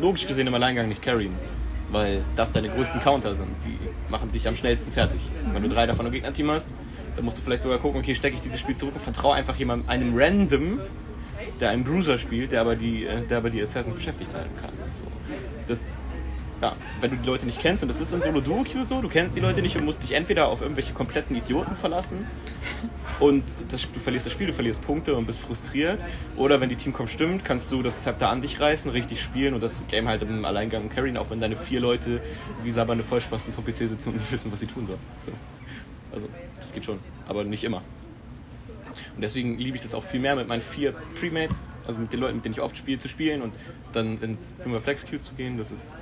logisch 0.00 0.26
gesehen 0.26 0.46
im 0.46 0.54
Alleingang 0.54 0.88
nicht 0.88 1.02
carryen. 1.02 1.34
Weil 1.90 2.22
das 2.36 2.52
deine 2.52 2.68
größten 2.68 3.00
Counter 3.00 3.34
sind. 3.34 3.48
Die 3.64 3.78
machen 4.10 4.30
dich 4.32 4.46
am 4.46 4.56
schnellsten 4.56 4.92
fertig. 4.92 5.20
Wenn 5.52 5.62
du 5.62 5.68
drei 5.68 5.86
davon 5.86 6.06
im 6.06 6.12
Gegnerteam 6.12 6.50
hast, 6.50 6.68
dann 7.16 7.24
musst 7.24 7.38
du 7.38 7.42
vielleicht 7.42 7.62
sogar 7.62 7.78
gucken, 7.78 8.00
okay, 8.00 8.14
stecke 8.14 8.36
ich 8.36 8.42
dieses 8.42 8.60
Spiel 8.60 8.76
zurück 8.76 8.94
und 8.94 9.02
vertraue 9.02 9.34
einfach 9.34 9.56
jemandem, 9.56 9.88
einem 9.88 10.12
Random, 10.14 10.80
der 11.60 11.70
einen 11.70 11.84
Bruiser 11.84 12.18
spielt, 12.18 12.52
der 12.52 12.60
aber 12.60 12.76
die, 12.76 13.06
äh, 13.06 13.26
der 13.26 13.38
aber 13.38 13.50
die 13.50 13.62
Assassins 13.62 13.94
beschäftigt 13.94 14.32
halten 14.34 14.54
kann. 14.60 14.70
So. 14.92 15.06
Das, 15.66 15.94
ja, 16.60 16.76
wenn 17.00 17.10
du 17.10 17.16
die 17.16 17.26
Leute 17.26 17.46
nicht 17.46 17.58
kennst, 17.58 17.82
und 17.82 17.88
das 17.88 18.00
ist 18.00 18.12
in 18.12 18.20
Solo 18.20 18.40
Duo 18.40 18.64
Queue 18.64 18.84
so, 18.84 19.00
du 19.00 19.08
kennst 19.08 19.34
die 19.34 19.40
Leute 19.40 19.62
nicht 19.62 19.76
und 19.76 19.84
musst 19.84 20.02
dich 20.02 20.12
entweder 20.12 20.48
auf 20.48 20.60
irgendwelche 20.60 20.92
kompletten 20.92 21.34
Idioten 21.34 21.74
verlassen 21.74 22.26
und 23.20 23.42
das, 23.70 23.82
du 23.92 23.98
verlierst 23.98 24.26
das 24.26 24.32
Spiel, 24.32 24.46
du 24.46 24.52
verlierst 24.52 24.82
Punkte 24.84 25.14
und 25.14 25.26
bist 25.26 25.40
frustriert. 25.40 25.98
Oder 26.36 26.60
wenn 26.60 26.68
die 26.68 26.76
Teamcom 26.76 27.08
stimmt, 27.08 27.44
kannst 27.44 27.70
du 27.72 27.82
das 27.82 28.02
Zepter 28.02 28.28
an 28.28 28.40
dich 28.40 28.60
reißen, 28.60 28.90
richtig 28.90 29.20
spielen 29.20 29.54
und 29.54 29.62
das 29.62 29.82
Game 29.88 30.08
halt 30.08 30.22
im 30.22 30.44
Alleingang 30.44 30.88
carryen, 30.88 31.16
auch 31.16 31.30
wenn 31.30 31.40
deine 31.40 31.56
vier 31.56 31.80
Leute 31.80 32.20
wie 32.62 32.70
sabernde 32.70 33.02
Vollspasten 33.02 33.52
vom 33.52 33.64
PC 33.64 33.76
sitzen 33.76 34.10
und 34.10 34.16
nicht 34.16 34.30
wissen, 34.32 34.52
was 34.52 34.60
sie 34.60 34.66
tun 34.66 34.86
sollen. 34.86 35.00
So. 35.18 35.32
Also, 36.12 36.28
das 36.60 36.72
geht 36.72 36.84
schon, 36.84 36.98
aber 37.26 37.44
nicht 37.44 37.64
immer. 37.64 37.82
Und 39.14 39.22
deswegen 39.22 39.58
liebe 39.58 39.76
ich 39.76 39.82
das 39.82 39.94
auch 39.94 40.04
viel 40.04 40.20
mehr 40.20 40.36
mit 40.36 40.48
meinen 40.48 40.62
vier 40.62 40.92
Premates, 41.18 41.70
also 41.86 42.00
mit 42.00 42.12
den 42.12 42.20
Leuten, 42.20 42.36
mit 42.36 42.44
denen 42.44 42.54
ich 42.54 42.60
oft 42.60 42.76
spiele, 42.76 42.98
zu 42.98 43.08
spielen 43.08 43.42
und 43.42 43.52
dann 43.92 44.20
ins 44.20 44.54
5er 44.64 44.80
Flex 44.80 45.04
Queue 45.04 45.20
zu 45.20 45.34
gehen. 45.34 45.58
Das 45.58 45.70
ist 45.70 45.92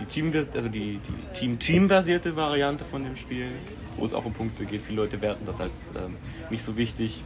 die 0.00 0.06
Team, 0.06 0.32
also 0.32 0.68
die, 0.68 0.98
die 0.98 1.38
Team-Team-basierte 1.38 2.36
Variante 2.36 2.84
von 2.84 3.04
dem 3.04 3.16
Spiel, 3.16 3.46
wo 3.96 4.04
es 4.04 4.14
auch 4.14 4.24
um 4.24 4.32
Punkte 4.32 4.64
geht. 4.64 4.82
Viele 4.82 5.02
Leute 5.02 5.20
werten 5.20 5.44
das 5.46 5.60
als 5.60 5.92
ähm, 5.96 6.16
nicht 6.50 6.62
so 6.62 6.76
wichtig. 6.76 7.22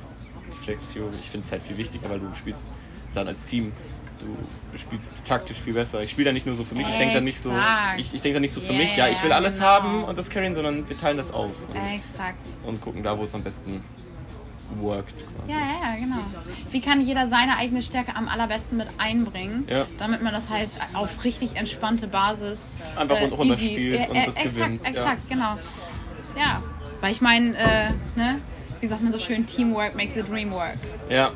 Die 0.52 0.64
Flex 0.64 0.88
Queue, 0.92 1.08
ich 1.20 1.30
finde 1.30 1.44
es 1.46 1.52
halt 1.52 1.62
viel 1.62 1.76
wichtiger, 1.76 2.08
weil 2.10 2.20
du 2.20 2.26
spielst 2.34 2.68
dann 3.14 3.26
als 3.28 3.44
Team. 3.46 3.72
Du 4.20 4.76
spielst 4.78 5.08
taktisch 5.24 5.58
viel 5.58 5.74
besser. 5.74 6.02
Ich 6.02 6.10
spiele 6.10 6.26
da 6.26 6.32
nicht 6.32 6.44
nur 6.44 6.56
so 6.56 6.64
für 6.64 6.74
mich, 6.74 6.88
ich 6.88 6.96
denke 6.96 7.14
da 7.14 7.20
nicht 7.20 7.40
so, 7.40 7.52
ich, 7.96 8.12
ich 8.14 8.20
denke 8.20 8.34
da 8.34 8.40
nicht 8.40 8.52
so 8.52 8.60
für 8.60 8.72
Ja, 8.72 8.78
mich, 8.78 8.96
ja, 8.96 9.08
ich 9.08 9.22
will 9.22 9.30
ja, 9.30 9.36
alles 9.36 9.54
genau. 9.54 9.66
haben 9.66 10.04
und 10.04 10.18
das 10.18 10.28
carryen, 10.28 10.54
sondern 10.54 10.88
wir 10.88 10.98
teilen 10.98 11.16
das 11.16 11.30
auf 11.30 11.52
und, 11.68 11.76
Exakt. 11.76 12.38
und 12.66 12.80
gucken 12.80 13.04
da, 13.04 13.16
wo 13.16 13.22
es 13.22 13.32
am 13.34 13.42
besten 13.44 13.80
worked. 14.80 15.14
Quasi. 15.16 15.50
Ja, 15.52 15.56
ja, 15.58 15.94
ja, 15.94 16.00
genau. 16.00 16.16
Wie 16.72 16.80
kann 16.80 17.00
jeder 17.00 17.28
seine 17.28 17.56
eigene 17.58 17.80
Stärke 17.80 18.16
am 18.16 18.26
allerbesten 18.28 18.76
mit 18.78 18.88
einbringen, 18.98 19.64
Ja. 19.70 19.86
damit 19.98 20.20
man 20.22 20.32
das 20.32 20.50
halt 20.50 20.70
auf 20.94 21.22
richtig 21.24 21.54
entspannte 21.56 22.08
Basis 22.08 22.72
Einfach 22.96 23.20
rund- 23.20 23.32
runter 23.38 23.54
easy- 23.54 23.72
spielt 23.72 24.08
und 24.10 24.16
das 24.16 24.36
exakt, 24.36 24.54
gewinnt, 24.56 24.80
ja. 24.84 24.90
Exakt, 24.90 25.28
genau. 25.28 25.58
Ja, 26.38 26.62
weil 27.00 27.12
ich 27.12 27.20
meine, 27.20 27.56
äh, 27.56 27.90
ne, 28.16 28.40
wie 28.80 28.86
sagt 28.86 29.02
man 29.02 29.12
so 29.12 29.18
schön, 29.18 29.46
Teamwork 29.46 29.94
makes 29.96 30.14
the 30.14 30.22
dream 30.22 30.52
work. 30.52 30.78
Ja, 31.08 31.32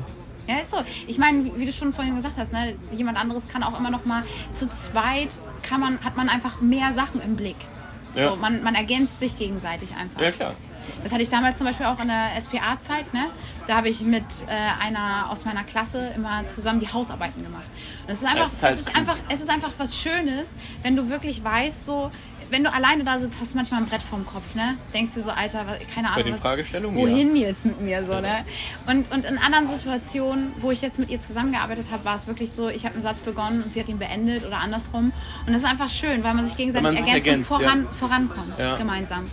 Ja, 0.47 0.57
ist 0.57 0.71
so. 0.71 0.77
Ich 1.07 1.17
meine, 1.17 1.45
wie, 1.45 1.51
wie 1.57 1.65
du 1.65 1.71
schon 1.73 1.93
vorhin 1.93 2.15
gesagt 2.15 2.37
hast, 2.37 2.51
ne, 2.51 2.75
jemand 2.91 3.17
anderes 3.17 3.47
kann 3.47 3.63
auch 3.63 3.79
immer 3.79 3.89
noch 3.89 4.05
mal 4.05 4.23
zu 4.51 4.67
zweit 4.67 5.29
kann 5.61 5.79
man 5.79 6.03
hat 6.03 6.17
man 6.17 6.29
einfach 6.29 6.61
mehr 6.61 6.93
Sachen 6.93 7.21
im 7.21 7.35
Blick. 7.35 7.55
Ja. 8.15 8.29
So, 8.29 8.35
man, 8.35 8.61
man 8.63 8.75
ergänzt 8.75 9.19
sich 9.19 9.37
gegenseitig 9.37 9.95
einfach. 9.95 10.21
ja 10.21 10.31
klar. 10.31 10.53
Das 11.01 11.11
hatte 11.11 11.23
ich 11.23 11.29
damals 11.29 11.57
zum 11.57 11.65
Beispiel 11.65 11.85
auch 11.85 11.99
in 11.99 12.07
der 12.07 12.29
SPA-Zeit. 12.39 13.13
Ne? 13.13 13.25
Da 13.67 13.77
habe 13.77 13.89
ich 13.89 14.01
mit 14.01 14.23
äh, 14.47 14.83
einer 14.83 15.29
aus 15.29 15.45
meiner 15.45 15.63
Klasse 15.63 16.11
immer 16.15 16.45
zusammen 16.45 16.79
die 16.79 16.91
Hausarbeiten 16.91 17.43
gemacht. 17.43 17.63
Und 18.05 18.11
es 18.11 18.17
ist 18.17 18.29
einfach, 18.29 18.47
ist 18.47 18.63
halt 18.63 18.75
es 18.75 18.81
ist 18.81 18.95
einfach, 18.95 19.15
es 19.29 19.39
ist 19.41 19.49
einfach 19.49 19.71
was 19.77 19.97
Schönes, 19.97 20.47
wenn 20.81 20.95
du 20.95 21.09
wirklich 21.09 21.43
weißt, 21.43 21.85
so, 21.85 22.11
wenn 22.49 22.63
du 22.63 22.71
alleine 22.71 23.03
da 23.03 23.19
sitzt, 23.19 23.39
hast 23.39 23.51
du 23.51 23.55
manchmal 23.55 23.81
ein 23.81 23.87
Brett 23.87 24.01
vorm 24.01 24.25
Kopf, 24.25 24.55
ne? 24.55 24.75
Denkst 24.93 25.11
du 25.15 25.21
so, 25.21 25.31
Alter, 25.31 25.65
keine 25.93 26.09
Ahnung, 26.09 26.23
den 26.23 26.33
was, 26.33 26.41
Fragestellungen, 26.41 26.97
wohin 26.97 27.35
jetzt 27.35 27.65
mit 27.65 27.81
mir 27.81 28.03
so, 28.05 28.19
ne? 28.19 28.45
Und, 28.87 29.11
und 29.11 29.25
in 29.25 29.37
anderen 29.37 29.69
Situationen, 29.69 30.53
wo 30.59 30.71
ich 30.71 30.81
jetzt 30.81 30.99
mit 30.99 31.09
ihr 31.09 31.21
zusammengearbeitet 31.21 31.87
habe, 31.91 32.05
war 32.05 32.15
es 32.15 32.27
wirklich 32.27 32.51
so, 32.51 32.69
ich 32.69 32.85
habe 32.85 32.95
einen 32.95 33.03
Satz 33.03 33.19
begonnen 33.21 33.63
und 33.63 33.73
sie 33.73 33.79
hat 33.79 33.89
ihn 33.89 33.99
beendet 33.99 34.45
oder 34.45 34.57
andersrum. 34.57 35.11
Und 35.45 35.53
das 35.53 35.61
ist 35.61 35.67
einfach 35.67 35.89
schön, 35.89 36.23
weil 36.23 36.33
man 36.33 36.45
sich 36.45 36.55
gegenseitig 36.55 36.83
man 36.83 36.97
sich 36.97 37.13
ergänzt, 37.13 37.51
und 37.51 37.61
ergänzt, 37.61 37.83
voran, 37.83 37.83
ja. 37.83 38.07
vorankommt 38.07 38.59
Ja. 38.59 38.77
gemeinsam. 38.77 39.25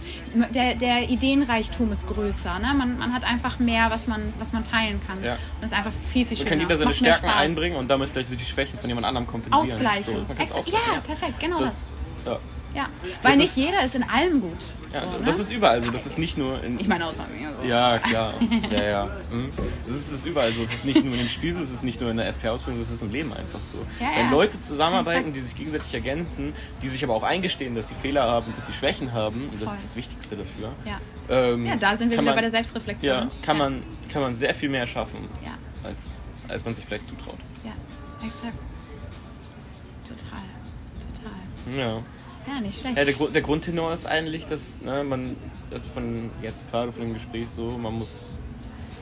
Der, 0.54 0.74
der 0.74 1.08
Ideenreichtum 1.08 1.92
ist 1.92 2.06
größer. 2.06 2.58
Ne? 2.58 2.74
Man, 2.74 2.98
man 2.98 3.12
hat 3.12 3.24
einfach 3.24 3.58
mehr, 3.58 3.90
was 3.90 4.06
man, 4.06 4.32
was 4.38 4.52
man 4.52 4.64
teilen 4.64 5.00
kann. 5.06 5.22
Ja. 5.22 5.32
Und 5.32 5.40
das 5.62 5.72
ist 5.72 5.76
einfach 5.76 5.92
viel, 6.12 6.26
viel 6.26 6.36
schöner. 6.36 6.50
kann 6.50 6.60
jeder 6.60 6.76
seine 6.76 6.90
Macht 6.90 6.98
Stärken 6.98 7.28
einbringen 7.28 7.76
und 7.76 7.88
damit 7.88 8.10
vielleicht 8.10 8.30
die 8.30 8.44
Schwächen 8.44 8.78
von 8.78 8.88
jemand 8.88 9.06
anderem 9.06 9.26
kompensieren. 9.26 9.70
Ausgleichen. 9.72 10.26
So, 10.28 10.34
man 10.34 10.64
ja, 10.66 11.00
perfekt, 11.04 11.40
genau 11.40 11.60
das. 11.60 11.92
das. 12.24 12.32
Ja. 12.32 12.38
Ja, 12.74 12.88
weil 13.22 13.32
Das 13.32 13.36
nicht 13.38 13.48
ist- 13.50 13.56
jeder 13.56 13.84
ist 13.84 13.94
in 13.94 14.02
allem 14.04 14.40
gut. 14.40 14.56
Ja, 14.92 15.02
so, 15.02 15.18
ne? 15.18 15.24
das 15.24 15.38
ist 15.38 15.52
überall 15.52 15.80
so. 15.84 15.90
Das 15.92 16.04
ist 16.04 16.18
nicht 16.18 16.36
nur 16.36 16.62
in. 16.64 16.78
ich 16.80 16.88
meine 16.88 17.06
außer 17.06 17.24
mir. 17.38 17.52
So. 17.60 17.64
Ja, 17.68 17.98
klar. 18.00 18.34
Ja, 18.72 18.82
ja. 18.82 19.04
Mhm. 19.30 19.50
Das 19.86 19.96
ist, 19.96 20.08
das 20.10 20.18
ist 20.18 20.24
überall 20.26 20.52
so. 20.52 20.62
Es 20.62 20.72
ist 20.72 20.84
nicht 20.84 21.04
nur 21.04 21.14
in 21.14 21.20
dem 21.20 21.28
Spiel 21.28 21.52
so, 21.54 21.60
es 21.60 21.70
ist 21.70 21.84
nicht 21.84 22.00
nur 22.00 22.10
in 22.10 22.16
der 22.16 22.26
SP-Ausbildung, 22.26 22.80
es 22.82 22.90
ist 22.90 23.00
im 23.02 23.12
Leben 23.12 23.32
einfach 23.32 23.60
so. 23.60 23.78
Ja, 24.00 24.10
Wenn 24.16 24.26
ja. 24.26 24.30
Leute 24.32 24.58
zusammenarbeiten, 24.58 25.28
Exakt. 25.28 25.36
die 25.36 25.40
sich 25.40 25.54
gegenseitig 25.56 25.94
ergänzen, 25.94 26.52
die 26.82 26.88
sich 26.88 27.04
aber 27.04 27.14
auch 27.14 27.22
eingestehen, 27.22 27.76
dass 27.76 27.86
sie 27.86 27.94
Fehler 27.94 28.22
haben, 28.24 28.52
dass 28.56 28.66
sie 28.66 28.72
Schwächen 28.72 29.12
haben, 29.12 29.48
und 29.52 29.60
das 29.62 29.68
Voll. 29.68 29.76
ist 29.78 29.84
das 29.84 29.96
Wichtigste 29.96 30.36
dafür. 30.36 30.70
Ja. 30.84 31.00
Ähm, 31.28 31.66
ja, 31.66 31.76
da 31.76 31.90
sind 31.96 32.10
wir 32.10 32.16
wieder 32.18 32.22
man, 32.22 32.34
bei 32.34 32.40
der 32.40 32.50
Selbstreflexion. 32.50 33.14
Ja, 33.16 33.28
kann, 33.42 33.58
Man, 33.58 33.82
kann 34.12 34.22
man 34.22 34.34
sehr 34.34 34.54
viel 34.54 34.68
mehr 34.70 34.86
schaffen, 34.88 35.28
als, 35.84 36.10
als 36.48 36.64
man 36.64 36.74
sich 36.74 36.84
vielleicht 36.84 37.06
zutraut. 37.06 37.38
ja, 37.64 37.70
exakt. 38.26 38.58
Total, 40.08 40.42
total. 41.14 41.78
Ja. 41.78 42.02
Ja, 42.46 42.60
nicht 42.60 42.80
schlecht. 42.80 42.96
Ja, 42.96 43.04
der, 43.04 43.14
der 43.14 43.42
Grundtenor 43.42 43.92
ist 43.92 44.06
eigentlich, 44.06 44.46
dass 44.46 44.60
ne, 44.80 45.04
man, 45.04 45.36
also 45.72 45.86
von 45.92 46.30
jetzt 46.42 46.70
gerade 46.70 46.92
von 46.92 47.02
dem 47.02 47.14
Gespräch 47.14 47.48
so, 47.48 47.78
man 47.78 47.94
muss 47.94 48.38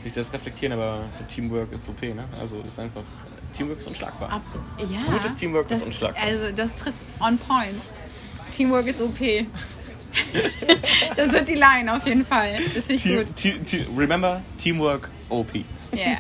sich 0.01 0.13
selbst 0.13 0.33
reflektieren, 0.33 0.73
aber 0.73 1.05
Teamwork 1.35 1.73
ist 1.73 1.89
OP, 1.89 2.03
ne? 2.03 2.25
Also 2.41 2.61
ist 2.67 2.79
einfach, 2.79 3.03
Teamwork 3.53 3.79
ist 3.79 3.89
unschlagbar. 3.89 4.31
Absolut. 4.31 4.67
Ja. 4.91 5.13
Gutes 5.13 5.35
Teamwork 5.35 5.69
das, 5.69 5.81
ist 5.81 5.87
unschlagbar. 5.87 6.23
Also 6.23 6.53
das 6.55 6.75
trifft 6.77 7.05
on 7.21 7.39
point. 7.39 7.81
Teamwork 8.57 8.87
ist 8.87 9.01
OP. 9.01 9.19
das 11.17 11.33
wird 11.33 11.49
die 11.49 11.55
Line 11.55 11.95
auf 11.95 12.07
jeden 12.07 12.25
Fall. 12.25 12.59
Das 12.75 12.85
finde 12.87 12.95
ich 12.95 13.03
Team, 13.03 13.17
gut. 13.19 13.37
te, 13.37 13.59
te, 13.65 13.87
remember, 13.97 14.43
Teamwork 14.57 15.09
OP. 15.29 15.55
Yeah. 15.93 16.19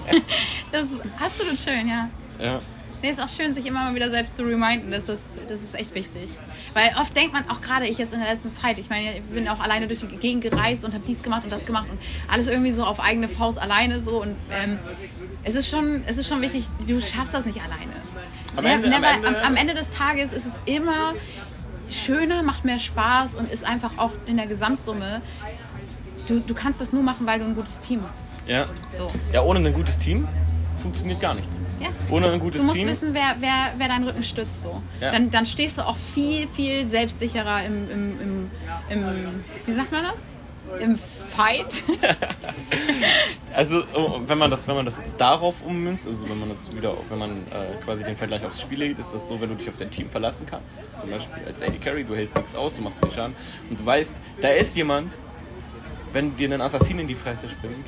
das 0.72 0.84
ist 0.84 1.00
absolut 1.18 1.58
schön, 1.58 1.88
ja. 1.88 2.08
Ja. 2.38 2.60
Nee, 3.02 3.10
ist 3.10 3.20
auch 3.20 3.28
schön, 3.28 3.54
sich 3.54 3.64
immer 3.66 3.80
mal 3.84 3.94
wieder 3.94 4.10
selbst 4.10 4.36
zu 4.36 4.42
reminden. 4.42 4.90
Das 4.90 5.08
ist, 5.08 5.38
das 5.48 5.60
ist 5.62 5.74
echt 5.74 5.94
wichtig. 5.94 6.28
Weil 6.74 6.90
oft 7.00 7.16
denkt 7.16 7.32
man, 7.32 7.48
auch 7.48 7.60
gerade 7.62 7.86
ich 7.86 7.96
jetzt 7.98 8.12
in 8.12 8.20
der 8.20 8.28
letzten 8.30 8.52
Zeit, 8.52 8.78
ich 8.78 8.90
meine, 8.90 9.16
ich 9.18 9.22
bin 9.24 9.48
auch 9.48 9.60
alleine 9.60 9.86
durch 9.86 10.00
die 10.00 10.06
Gegend 10.18 10.42
gereist 10.42 10.84
und 10.84 10.92
habe 10.92 11.02
dies 11.06 11.22
gemacht 11.22 11.44
und 11.44 11.50
das 11.52 11.64
gemacht 11.64 11.86
und 11.90 11.98
alles 12.30 12.46
irgendwie 12.46 12.72
so 12.72 12.84
auf 12.84 13.00
eigene 13.00 13.28
Faust 13.28 13.58
alleine 13.58 14.02
so. 14.02 14.20
Und 14.22 14.36
ähm, 14.52 14.78
es, 15.44 15.54
ist 15.54 15.70
schon, 15.70 16.02
es 16.06 16.18
ist 16.18 16.28
schon 16.28 16.42
wichtig, 16.42 16.64
du 16.86 17.00
schaffst 17.00 17.32
das 17.32 17.46
nicht 17.46 17.58
alleine. 17.60 17.92
Am 18.56 18.64
Ne- 18.64 18.72
Ende- 18.72 18.94
am 18.94 19.00
never, 19.00 19.14
Ende- 19.14 19.28
am, 19.28 19.34
am 19.46 19.56
Ende 19.56 19.74
des 19.74 19.90
Tages 19.92 20.32
ist 20.32 20.44
es 20.46 20.60
immer 20.66 21.14
schöner, 21.88 22.42
macht 22.42 22.64
mehr 22.64 22.78
Spaß 22.78 23.34
und 23.36 23.50
ist 23.50 23.64
einfach 23.64 23.92
auch 23.96 24.12
in 24.26 24.36
der 24.36 24.46
Gesamtsumme. 24.46 25.22
Du, 26.28 26.38
du 26.40 26.54
kannst 26.54 26.80
das 26.80 26.92
nur 26.92 27.02
machen, 27.02 27.26
weil 27.26 27.38
du 27.38 27.46
ein 27.46 27.54
gutes 27.54 27.80
Team 27.80 28.00
hast. 28.12 28.26
Ja. 28.46 28.66
So. 28.96 29.10
ja, 29.32 29.42
ohne 29.42 29.60
ein 29.66 29.74
gutes 29.74 29.98
Team 29.98 30.28
funktioniert 30.80 31.20
gar 31.20 31.34
nichts. 31.34 31.50
Ja. 31.80 31.88
Ohne 32.10 32.30
ein 32.30 32.40
gutes 32.40 32.60
Du 32.60 32.66
musst 32.66 32.78
Team. 32.78 32.88
wissen, 32.88 33.14
wer, 33.14 33.36
wer, 33.40 33.72
wer 33.78 33.88
deinen 33.88 34.06
Rücken 34.06 34.22
stützt. 34.22 34.62
So. 34.62 34.82
Ja. 35.00 35.10
Dann, 35.12 35.30
dann 35.30 35.46
stehst 35.46 35.78
du 35.78 35.86
auch 35.86 35.96
viel, 36.14 36.46
viel 36.48 36.86
selbstsicherer 36.86 37.64
im, 37.64 37.90
im, 37.90 38.20
im, 38.20 38.50
im 38.90 39.44
wie 39.66 39.74
sagt 39.74 39.90
man 39.90 40.04
das? 40.04 40.80
Im 40.80 40.98
Fight. 41.34 41.84
Also 43.52 43.82
wenn 44.26 44.38
man 44.38 44.48
das, 44.50 44.68
wenn 44.68 44.76
man 44.76 44.86
das 44.86 44.96
jetzt 44.96 45.20
darauf 45.20 45.62
ummünzt, 45.62 46.06
also 46.06 46.28
wenn 46.28 46.38
man 46.38 46.48
das 46.50 46.74
wieder, 46.74 46.94
wenn 47.08 47.18
man 47.18 47.30
äh, 47.50 47.82
quasi 47.84 48.04
den 48.04 48.16
Vergleich 48.16 48.44
aufs 48.44 48.60
Spiel 48.60 48.78
legt, 48.78 49.00
ist 49.00 49.12
das 49.12 49.26
so, 49.26 49.40
wenn 49.40 49.48
du 49.48 49.56
dich 49.56 49.68
auf 49.68 49.74
dein 49.76 49.90
Team 49.90 50.08
verlassen 50.08 50.46
kannst, 50.48 50.82
zum 50.98 51.10
Beispiel 51.10 51.42
als 51.44 51.60
AD 51.60 51.76
Carry, 51.78 52.04
du 52.04 52.14
hältst 52.14 52.36
nichts 52.36 52.54
aus, 52.54 52.76
du 52.76 52.82
machst 52.82 53.02
keinen 53.02 53.10
Schaden 53.12 53.36
und 53.68 53.80
du 53.80 53.84
weißt, 53.84 54.14
da 54.40 54.48
ist 54.48 54.76
jemand, 54.76 55.12
wenn 56.12 56.36
dir 56.36 56.52
ein 56.52 56.60
Assassin 56.60 57.00
in 57.00 57.08
die 57.08 57.16
Fresse 57.16 57.48
springt, 57.48 57.86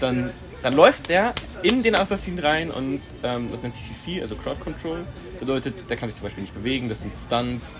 dann, 0.00 0.30
dann 0.62 0.74
läuft 0.74 1.08
der 1.08 1.34
in 1.62 1.82
den 1.82 1.94
Assassin 1.94 2.38
rein 2.38 2.70
und 2.70 3.00
ähm, 3.22 3.48
das 3.50 3.62
nennt 3.62 3.74
sich 3.74 3.84
CC, 3.84 4.22
also 4.22 4.36
Crowd 4.36 4.60
Control, 4.60 5.04
bedeutet, 5.40 5.74
der 5.88 5.96
kann 5.96 6.08
sich 6.08 6.16
zum 6.16 6.24
Beispiel 6.24 6.42
nicht 6.42 6.54
bewegen, 6.54 6.88
das 6.88 7.00
sind 7.00 7.14
Stunts, 7.14 7.72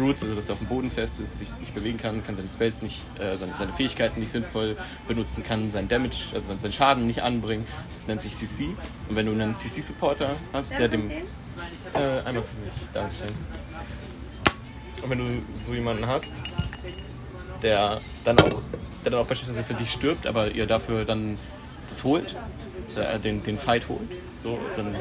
Roots, 0.00 0.22
also 0.22 0.34
dass 0.34 0.48
er 0.48 0.54
auf 0.54 0.58
dem 0.58 0.68
Boden 0.68 0.90
fest 0.90 1.20
ist, 1.20 1.38
sich 1.38 1.48
nicht 1.60 1.74
bewegen 1.74 1.98
kann, 1.98 2.24
kann 2.24 2.36
seine 2.36 2.48
Spells 2.48 2.82
nicht, 2.82 3.00
äh, 3.18 3.36
seine, 3.36 3.52
seine 3.58 3.72
Fähigkeiten 3.72 4.20
nicht 4.20 4.32
sinnvoll 4.32 4.76
benutzen, 5.06 5.44
kann 5.44 5.70
seinen 5.70 5.88
Damage, 5.88 6.34
also 6.34 6.54
seinen 6.56 6.72
Schaden 6.72 7.06
nicht 7.06 7.22
anbringen. 7.22 7.66
Das 7.94 8.06
nennt 8.06 8.20
sich 8.20 8.34
CC. 8.36 8.70
Und 9.08 9.16
wenn 9.16 9.26
du 9.26 9.32
einen 9.32 9.54
CC-Supporter 9.54 10.36
hast, 10.52 10.72
der 10.72 10.88
dem. 10.88 11.10
Äh, 11.10 11.18
einmal 12.24 12.42
für 12.42 12.58
mich, 12.58 12.72
Dankeschön. 12.92 13.28
Und 15.02 15.10
wenn 15.10 15.18
du 15.18 15.24
so 15.52 15.74
jemanden 15.74 16.06
hast, 16.06 16.32
der 17.62 18.00
dann 18.24 18.38
auch, 18.38 18.62
der 19.04 19.12
dann 19.12 19.20
auch 19.20 19.26
beispielsweise 19.26 19.62
für 19.62 19.74
dich 19.74 19.92
stirbt, 19.92 20.26
aber 20.26 20.50
ihr 20.50 20.66
dafür 20.66 21.04
dann 21.04 21.36
das 21.94 22.04
holt, 22.04 22.36
äh, 22.96 23.18
den, 23.18 23.42
den 23.42 23.58
Fight 23.58 23.88
holt, 23.88 24.10
so, 24.36 24.58
dann, 24.76 24.94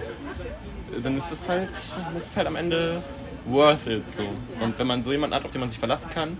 dann 1.04 1.18
ist 1.18 1.32
das 1.32 1.50
halt, 1.50 1.70
ist 2.18 2.28
es 2.28 2.38
halt 2.38 2.48
am 2.48 2.56
Ende 2.56 3.02
worth 3.46 3.88
it. 3.88 4.04
So. 4.16 4.24
Und 4.64 4.78
wenn 4.78 4.88
man 4.88 5.04
so 5.04 5.12
jemanden 5.12 5.36
hat, 5.36 5.44
auf 5.44 5.52
den 5.52 5.60
man 5.60 5.70
sich 5.70 5.80
verlassen 5.80 6.10
kann 6.10 6.38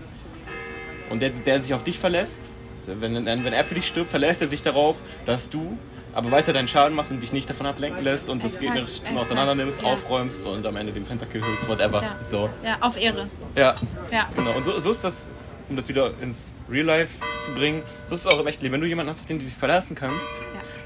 und 1.10 1.20
der, 1.20 1.30
der 1.30 1.60
sich 1.60 1.74
auf 1.74 1.82
dich 1.82 1.98
verlässt, 1.98 2.40
wenn, 2.86 3.26
wenn 3.26 3.52
er 3.52 3.64
für 3.64 3.74
dich 3.74 3.86
stirbt, 3.86 4.10
verlässt 4.10 4.42
er 4.42 4.46
sich 4.46 4.62
darauf, 4.62 4.96
dass 5.26 5.48
du 5.50 5.76
aber 6.12 6.30
weiter 6.30 6.52
deinen 6.52 6.68
Schaden 6.68 6.94
machst 6.94 7.10
und 7.10 7.20
dich 7.20 7.32
nicht 7.32 7.50
davon 7.50 7.66
ablenken 7.66 8.04
lässt 8.04 8.28
und 8.28 8.44
das 8.44 8.52
Exakt, 8.54 8.62
gegnerische 8.74 9.02
Team 9.02 9.18
auseinander 9.18 9.56
nimmst, 9.56 9.82
ja. 9.82 9.88
aufräumst 9.88 10.46
und 10.46 10.64
am 10.64 10.76
Ende 10.76 10.92
den 10.92 11.04
Pentakill 11.04 11.42
holst, 11.44 11.68
whatever. 11.68 12.02
Ja. 12.02 12.18
So. 12.22 12.48
ja, 12.64 12.76
auf 12.80 12.96
Ehre. 12.96 13.28
Ja, 13.56 13.74
Ja. 14.12 14.28
genau. 14.36 14.52
Und 14.52 14.64
so, 14.64 14.78
so 14.78 14.92
ist 14.92 15.02
das, 15.02 15.26
um 15.74 15.76
das 15.76 15.88
wieder 15.88 16.12
ins 16.22 16.52
Real 16.70 16.86
Life 16.86 17.12
zu 17.42 17.52
bringen, 17.52 17.82
so 18.06 18.14
ist 18.14 18.20
es 18.20 18.26
auch 18.26 18.40
im 18.40 18.46
echten 18.46 18.62
Leben. 18.62 18.74
Wenn 18.74 18.80
du 18.80 18.86
jemanden 18.86 19.10
hast, 19.10 19.20
auf 19.20 19.26
den 19.26 19.38
du 19.40 19.44
dich 19.44 19.54
verlassen 19.54 19.94
kannst, 19.96 20.32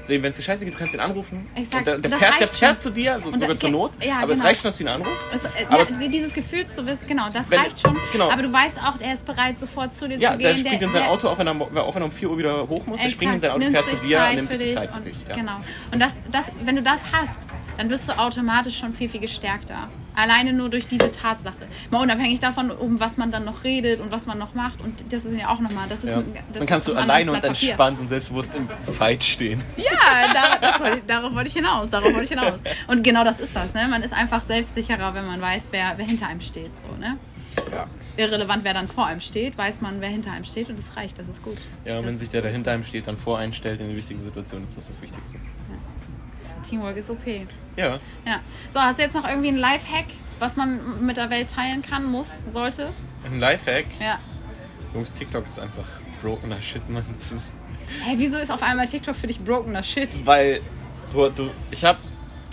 wenn 0.07 0.23
es 0.25 0.37
dir 0.37 0.41
scheiße 0.43 0.65
geht, 0.65 0.73
du 0.73 0.77
kannst 0.79 0.95
ihn 0.95 0.99
anrufen. 0.99 1.47
Exakt. 1.53 1.75
Und 1.77 1.85
der, 1.85 1.97
der, 1.99 2.09
Das 2.09 2.19
fährt, 2.19 2.39
der 2.39 2.47
fährt 2.47 2.81
zu 2.81 2.89
dir, 2.89 3.19
so, 3.19 3.27
Und 3.27 3.35
da- 3.35 3.39
sogar 3.41 3.57
zur 3.57 3.69
Not. 3.69 3.91
ja, 4.03 4.17
aber 4.23 4.31
es 4.31 4.39
genau. 4.39 4.47
reicht 4.47 4.61
schon, 4.61 4.69
dass 4.69 4.77
du 4.77 4.83
ihn 4.83 4.87
anrufst. 4.89 5.31
Das, 5.31 5.45
äh, 5.45 5.47
Aber 5.69 5.87
ja, 5.87 6.07
dieses 6.07 6.33
Gefühl 6.33 6.65
zu 6.65 6.83
wissen, 6.87 7.05
genau, 7.07 7.29
das 7.31 7.49
Wenn- 7.51 7.59
reicht 7.59 7.79
schon. 7.79 7.95
genau. 8.11 8.31
Aber 8.31 8.41
du 8.41 8.51
weißt 8.51 8.77
auch, 8.79 8.99
er 8.99 9.13
ist 9.13 9.23
bereit, 9.25 9.59
sofort 9.59 9.93
zu 9.93 10.07
dir 10.09 10.17
Ja, 10.17 10.31
zu 10.31 10.39
der 10.39 10.55
gehen. 10.55 10.65
springt 10.65 10.81
in 10.81 10.89
sein 10.89 11.03
Auto, 11.03 11.27
auch 11.29 11.37
wenn, 11.37 11.45
er, 11.45 11.61
auch 11.61 11.93
wenn 11.93 12.01
er 12.01 12.05
um 12.05 12.11
4 12.11 12.27
Uhr 12.31 12.39
wieder 12.39 12.67
hoch 12.67 12.87
muss, 12.87 12.97
der 12.97 13.05
Exakt, 13.05 13.11
springt 13.11 13.35
in 13.35 13.39
sein 13.41 13.51
Auto, 13.51 13.59
nimmt 13.59 13.71
fährt 13.71 13.85
zu 13.87 13.95
dir 13.97 14.19
und 14.27 14.35
nimmt 14.35 14.49
sich 14.49 14.57
die 14.57 14.69
Zeit 14.71 14.91
für 14.91 14.99
dich. 15.01 15.25
Ja. 15.27 15.35
Genau. 15.35 15.57
Und 15.91 15.99
das, 15.99 16.13
das, 16.31 16.45
wenn 16.63 16.75
du 16.75 16.81
das 16.81 17.01
hast, 17.13 17.37
dann 17.77 17.87
bist 17.87 18.09
du 18.09 18.17
automatisch 18.17 18.79
schon 18.79 18.95
viel, 18.95 19.09
viel 19.09 19.21
gestärkter. 19.21 19.89
Alleine 20.19 20.51
nur 20.53 20.69
durch 20.69 20.85
diese 20.87 21.11
Tatsache. 21.11 21.55
Mal 21.91 22.01
unabhängig 22.01 22.39
davon, 22.39 22.71
um 22.71 22.99
was 22.99 23.15
man 23.17 23.31
dann 23.31 23.45
noch 23.45 23.63
redet 23.63 24.01
und 24.01 24.11
was 24.11 24.25
man 24.25 24.37
noch 24.37 24.53
macht. 24.53 24.81
Und 24.81 25.13
das 25.13 25.23
ist 25.23 25.37
ja 25.37 25.47
auch 25.49 25.59
nochmal. 25.59 25.85
Das 25.87 26.03
ist 26.03 26.09
Ja. 26.09 26.17
ein, 26.17 26.33
das 26.51 26.59
Dann 26.59 26.67
kannst 26.67 26.87
du 26.87 26.91
ein 26.93 26.97
alleine 26.97 27.31
und 27.31 27.41
Papier. 27.41 27.69
entspannt 27.69 27.99
und 28.01 28.09
selbstbewusst 28.09 28.53
im 28.55 28.67
Fight 28.93 29.23
stehen. 29.23 29.63
Ja, 29.77 30.59
da, 30.61 30.79
wollte, 30.79 30.97
ich- 30.97 31.05
darauf 31.07 31.33
wollte 31.33 31.47
ich 31.47 31.53
hinaus. 31.55 31.89
Darauf 31.89 32.07
wollte 32.13 32.23
ich 32.23 32.29
hinaus. 32.29 32.59
Und 32.87 33.03
genau 33.03 33.23
das 33.23 33.39
ist 33.39 33.55
das. 33.55 33.73
Ne? 33.73 33.87
Man 33.87 34.03
ist 34.03 34.13
einfach 34.13 34.41
selbstsicherer, 34.41 35.13
wenn 35.13 35.25
man 35.25 35.39
weiß, 35.41 35.69
wer, 35.71 35.93
wer 35.97 36.05
hinter 36.05 36.27
einem 36.27 36.41
steht. 36.41 36.71
So, 36.75 36.99
ne? 36.99 37.17
Ja. 37.71 37.87
Irrelevant, 38.17 38.63
wer 38.63 38.73
dann 38.73 38.87
vor 38.87 39.05
einem 39.05 39.21
steht, 39.21 39.57
weiß 39.57 39.79
man, 39.81 40.01
wer 40.01 40.09
hinter 40.09 40.31
einem 40.31 40.43
steht 40.45 40.69
und 40.69 40.77
das 40.77 40.95
reicht. 40.97 41.17
Das 41.17 41.29
ist 41.29 41.41
gut. 41.43 41.57
Ja, 41.85 41.93
und 41.97 42.03
Das 42.03 42.11
wenn 42.11 42.17
sich 42.17 42.29
der, 42.29 42.41
der 42.41 42.51
hinter 42.51 42.71
einem 42.71 42.83
steht, 42.83 43.07
dann 43.07 43.15
vor 43.17 43.37
einen 43.37 43.53
stellt 43.53 43.79
in 43.79 43.87
den 43.87 43.95
wichtigen 43.97 44.23
Situationen, 44.23 44.65
ist 44.65 44.75
das 44.77 44.87
das 44.87 45.01
Wichtigste. 45.01 45.37
Teamwork 46.63 46.97
ist 46.97 47.09
OP. 47.09 47.25
Ja. 47.75 47.99
Ja. 48.25 48.39
So, 48.73 48.79
hast 48.79 48.99
du 48.99 49.03
jetzt 49.03 49.13
noch 49.15 49.27
irgendwie 49.27 49.49
einen 49.49 49.57
Lifehack, 49.57 50.05
was 50.39 50.55
man 50.55 51.05
mit 51.05 51.17
der 51.17 51.29
Welt 51.29 51.49
teilen 51.49 51.81
kann, 51.81 52.05
muss, 52.05 52.29
sollte? 52.47 52.89
Ein 53.25 53.39
Lifehack. 53.39 53.85
Ja. 53.99 54.17
Jungs, 54.93 55.13
TikTok 55.13 55.45
ist 55.45 55.59
einfach 55.59 55.85
brokener 56.21 56.61
Shit, 56.61 56.87
Mann. 56.89 57.05
Das 57.19 57.31
ist. 57.31 57.53
Hey, 58.03 58.15
wieso 58.17 58.37
ist 58.37 58.51
auf 58.51 58.61
einmal 58.61 58.87
TikTok 58.87 59.15
für 59.15 59.27
dich 59.27 59.39
brokener 59.39 59.83
Shit? 59.83 60.25
Weil 60.25 60.61
du, 61.13 61.29
du 61.29 61.49
ich 61.71 61.83
hab. 61.85 61.97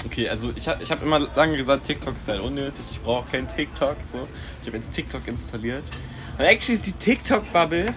Okay, 0.05 0.29
also 0.29 0.53
ich 0.55 0.69
habe 0.69 0.83
ich 0.83 0.91
hab 0.91 1.03
immer 1.03 1.19
lange 1.35 1.57
gesagt, 1.57 1.85
TikTok 1.85 2.15
ist 2.17 2.29
halt 2.29 2.41
unnötig, 2.41 2.85
ich 2.93 3.01
brauche 3.01 3.29
kein 3.31 3.49
TikTok. 3.49 3.97
So. 4.11 4.29
Ich 4.61 4.67
habe 4.69 4.77
jetzt 4.77 4.93
TikTok 4.93 5.27
installiert. 5.27 5.83
Und 6.39 6.45
actually 6.45 6.75
ist 6.75 6.87
die 6.87 6.93
TikTok-Bubble, 6.93 7.93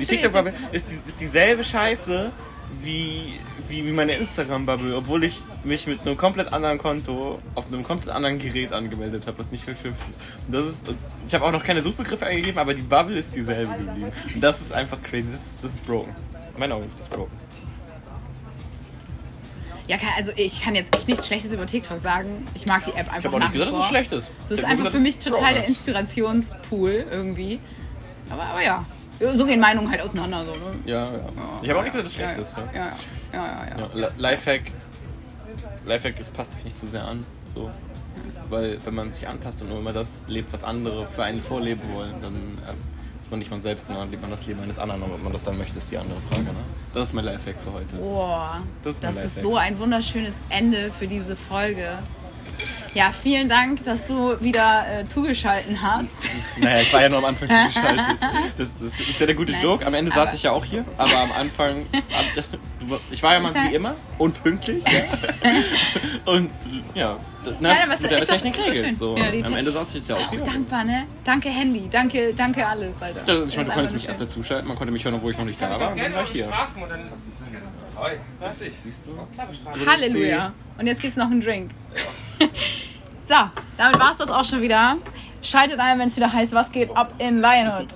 die 0.00 0.06
TikTok-Bubble 0.06 0.52
ist 0.72 0.90
ist, 0.90 1.06
die- 1.06 1.08
ist 1.10 1.20
dieselbe 1.20 1.62
Scheiße 1.64 2.32
wie, 2.82 3.38
wie, 3.68 3.86
wie 3.86 3.92
meine 3.92 4.12
Instagram-Bubble, 4.14 4.96
obwohl 4.96 5.24
ich 5.24 5.40
mich 5.64 5.86
mit 5.86 6.00
einem 6.02 6.16
komplett 6.16 6.52
anderen 6.52 6.78
Konto 6.78 7.40
auf 7.54 7.66
einem 7.66 7.82
komplett 7.82 8.14
anderen 8.14 8.38
Gerät 8.38 8.72
angemeldet 8.72 9.26
habe, 9.26 9.38
was 9.38 9.50
nicht 9.50 9.64
verknüpft 9.64 10.08
ist. 10.08 10.20
Und 10.46 10.54
das 10.54 10.66
ist, 10.66 10.94
ich 11.26 11.34
habe 11.34 11.44
auch 11.44 11.52
noch 11.52 11.64
keine 11.64 11.82
Suchbegriffe 11.82 12.26
eingegeben, 12.26 12.58
aber 12.58 12.74
die 12.74 12.82
Bubble 12.82 13.18
ist 13.18 13.34
dieselbe 13.34 13.74
geblieben. 13.76 14.12
Und 14.34 14.40
das 14.40 14.60
ist 14.60 14.72
einfach 14.72 15.02
crazy, 15.02 15.32
das 15.32 15.46
ist, 15.46 15.64
das 15.64 15.74
ist 15.74 15.86
broken. 15.86 16.14
In 16.54 16.60
meinen 16.60 16.72
Augen 16.72 16.86
ist 16.86 17.00
das 17.00 17.08
broken. 17.08 17.32
ja, 19.86 19.96
kann, 19.98 20.10
also 20.16 20.32
ich 20.36 20.62
kann 20.62 20.74
jetzt 20.74 20.94
echt 20.94 21.08
nichts 21.08 21.26
Schlechtes 21.26 21.52
über 21.52 21.66
TikTok 21.66 21.98
sagen. 21.98 22.46
Ich 22.54 22.66
mag 22.66 22.84
die 22.84 22.92
App 22.92 23.08
einfach 23.12 23.18
Ich 23.18 23.24
habe 23.26 23.36
auch 23.36 23.40
nicht 23.40 23.52
gesagt, 23.52 23.72
dass 23.72 23.80
es 23.80 23.86
schlecht 23.86 24.12
ist. 24.12 24.30
Das 24.48 24.58
ist 24.58 24.64
einfach 24.64 24.84
gesagt, 24.84 24.96
für 24.96 25.02
mich 25.02 25.18
total 25.18 25.54
der. 25.54 25.66
Inspirationspool 25.66 27.04
irgendwie. 27.10 27.60
Aber, 28.30 28.44
aber 28.44 28.62
ja, 28.62 28.86
so 29.34 29.46
gehen 29.46 29.60
Meinungen 29.60 29.90
halt 29.90 30.00
auseinander. 30.02 30.44
So, 30.44 30.52
ne? 30.52 30.58
Ja, 30.86 31.04
ja. 31.04 31.10
Ich 31.62 31.68
habe 31.70 31.80
auch 31.80 31.84
nicht 31.84 31.92
gesagt, 31.94 32.06
dass 32.06 32.08
es 32.08 32.14
schlecht 32.14 32.38
ist. 32.38 32.56
Ja, 32.74 32.80
ja, 32.80 32.86
ja. 32.86 32.86
ja, 33.32 33.66
ja. 33.78 33.88
Ja, 34.00 34.08
Li- 34.08 34.14
Lifehack. 34.18 34.62
Lifehack 35.86 36.18
ist, 36.20 36.34
passt 36.34 36.54
euch 36.56 36.64
nicht 36.64 36.78
zu 36.78 36.86
sehr 36.86 37.04
an. 37.04 37.20
So. 37.46 37.68
Weil 38.48 38.78
wenn 38.84 38.94
man 38.94 39.10
sich 39.10 39.26
anpasst 39.28 39.60
und 39.62 39.68
nur 39.68 39.78
immer 39.78 39.92
das 39.92 40.24
lebt, 40.28 40.52
was 40.52 40.64
andere 40.64 41.06
für 41.06 41.24
einen 41.24 41.40
vorleben 41.40 41.82
wollen, 41.92 42.14
dann 42.22 42.34
ähm, 42.34 42.52
ist 43.22 43.30
man 43.30 43.38
nicht 43.38 43.50
man 43.50 43.60
selbst, 43.60 43.86
sondern 43.86 44.10
lebt 44.10 44.22
man 44.22 44.30
das 44.30 44.46
Leben 44.46 44.60
eines 44.60 44.78
anderen. 44.78 45.02
Und 45.02 45.12
ob 45.12 45.22
man 45.22 45.32
das 45.32 45.44
dann 45.44 45.58
möchte, 45.58 45.78
ist 45.78 45.90
die 45.90 45.98
andere 45.98 46.20
Frage. 46.30 46.44
Ne? 46.44 46.50
Das 46.92 47.08
ist 47.08 47.14
mein 47.14 47.24
Lifehack 47.24 47.56
für 47.62 47.72
heute. 47.72 47.96
Boah, 47.96 48.62
Das 48.82 49.00
das 49.00 49.16
ist 49.16 49.24
ist, 49.24 49.36
mein 49.36 49.42
so 49.42 49.56
ein 49.56 49.78
wunderschönes 49.78 50.34
Ende 50.50 50.90
für 50.90 51.06
diese 51.06 51.36
Folge. 51.36 51.98
Ja, 52.94 53.10
vielen 53.10 53.48
Dank, 53.48 53.82
dass 53.84 54.06
du 54.06 54.40
wieder 54.40 54.86
äh, 55.00 55.04
zugeschalten 55.04 55.82
hast. 55.82 56.08
Naja, 56.56 56.82
ich 56.82 56.92
war 56.92 57.02
ja 57.02 57.08
nur 57.08 57.18
am 57.18 57.24
Anfang 57.24 57.48
zugeschaltet. 57.48 58.04
Das, 58.58 58.70
das 58.78 59.00
ist 59.00 59.18
ja 59.18 59.26
der 59.26 59.34
gute 59.34 59.50
Nein, 59.50 59.62
Joke. 59.62 59.84
Am 59.84 59.92
Ende 59.94 60.12
aber- 60.12 60.26
saß 60.26 60.34
ich 60.34 60.44
ja 60.44 60.52
auch 60.52 60.64
hier, 60.64 60.84
aber 60.96 61.16
am 61.18 61.32
Anfang. 61.32 61.84
Am, 61.92 63.00
ich 63.10 63.20
war 63.22 63.32
ja 63.34 63.40
mal 63.40 63.52
ja- 63.54 63.64
wie 63.70 63.74
immer 63.74 63.94
unpünktlich. 64.18 64.84
Ja. 64.84 65.00
Und 66.32 66.50
ja, 66.94 67.16
na, 67.44 67.52
Nein, 67.70 67.82
aber 67.84 67.94
es 67.94 68.00
mit 68.02 68.10
der 68.12 68.26
Technik 68.26 68.56
doch 68.56 68.66
regelt. 68.66 68.86
schön. 68.86 68.94
So. 68.94 69.16
Ja, 69.16 69.30
die 69.32 69.42
am 69.44 69.54
Ende 69.54 69.72
saß 69.72 69.88
ich 69.88 69.94
jetzt 69.96 70.08
ja 70.10 70.16
auch 70.16 70.30
hier. 70.30 70.40
dankbar, 70.40 70.84
ne? 70.84 71.04
Danke 71.24 71.48
Handy, 71.48 71.88
danke, 71.90 72.32
danke 72.34 72.64
alles, 72.64 72.94
Alter. 73.00 73.20
Ja, 73.26 73.40
Das 73.40 73.48
Ich 73.48 73.56
meine, 73.56 73.68
du 73.68 73.74
konntest 73.74 73.94
mich 73.94 74.06
erst 74.06 74.18
schön. 74.20 74.28
dazuschalten, 74.28 74.68
man 74.68 74.76
konnte 74.76 74.92
mich 74.92 75.04
hören, 75.04 75.14
obwohl 75.14 75.32
ich 75.32 75.38
noch 75.38 75.44
nicht 75.44 75.60
da 75.60 75.80
war. 75.80 75.90
Und 75.92 75.98
dann 76.00 76.12
war 76.14 76.22
ich 76.22 76.30
hier. 76.30 76.44
bestrafen 76.46 76.82
und 76.82 76.90
dann 76.90 77.00
Hi, 77.96 78.16
grüß 78.40 78.58
dich. 78.60 78.72
Halleluja. 79.86 80.52
Und 80.78 80.86
jetzt 80.86 81.02
gibt's 81.02 81.16
noch 81.16 81.30
einen 81.30 81.40
Drink. 81.40 81.70
So, 83.24 83.34
damit 83.76 83.98
war's 83.98 84.16
das 84.18 84.30
auch 84.30 84.44
schon 84.44 84.62
wieder. 84.62 84.96
Schaltet 85.42 85.78
ein, 85.78 85.98
wenn 85.98 86.08
es 86.08 86.16
wieder 86.16 86.32
heißt, 86.32 86.52
was 86.52 86.72
geht 86.72 86.96
ab 86.96 87.14
in 87.18 87.40
Lionhood. 87.40 87.88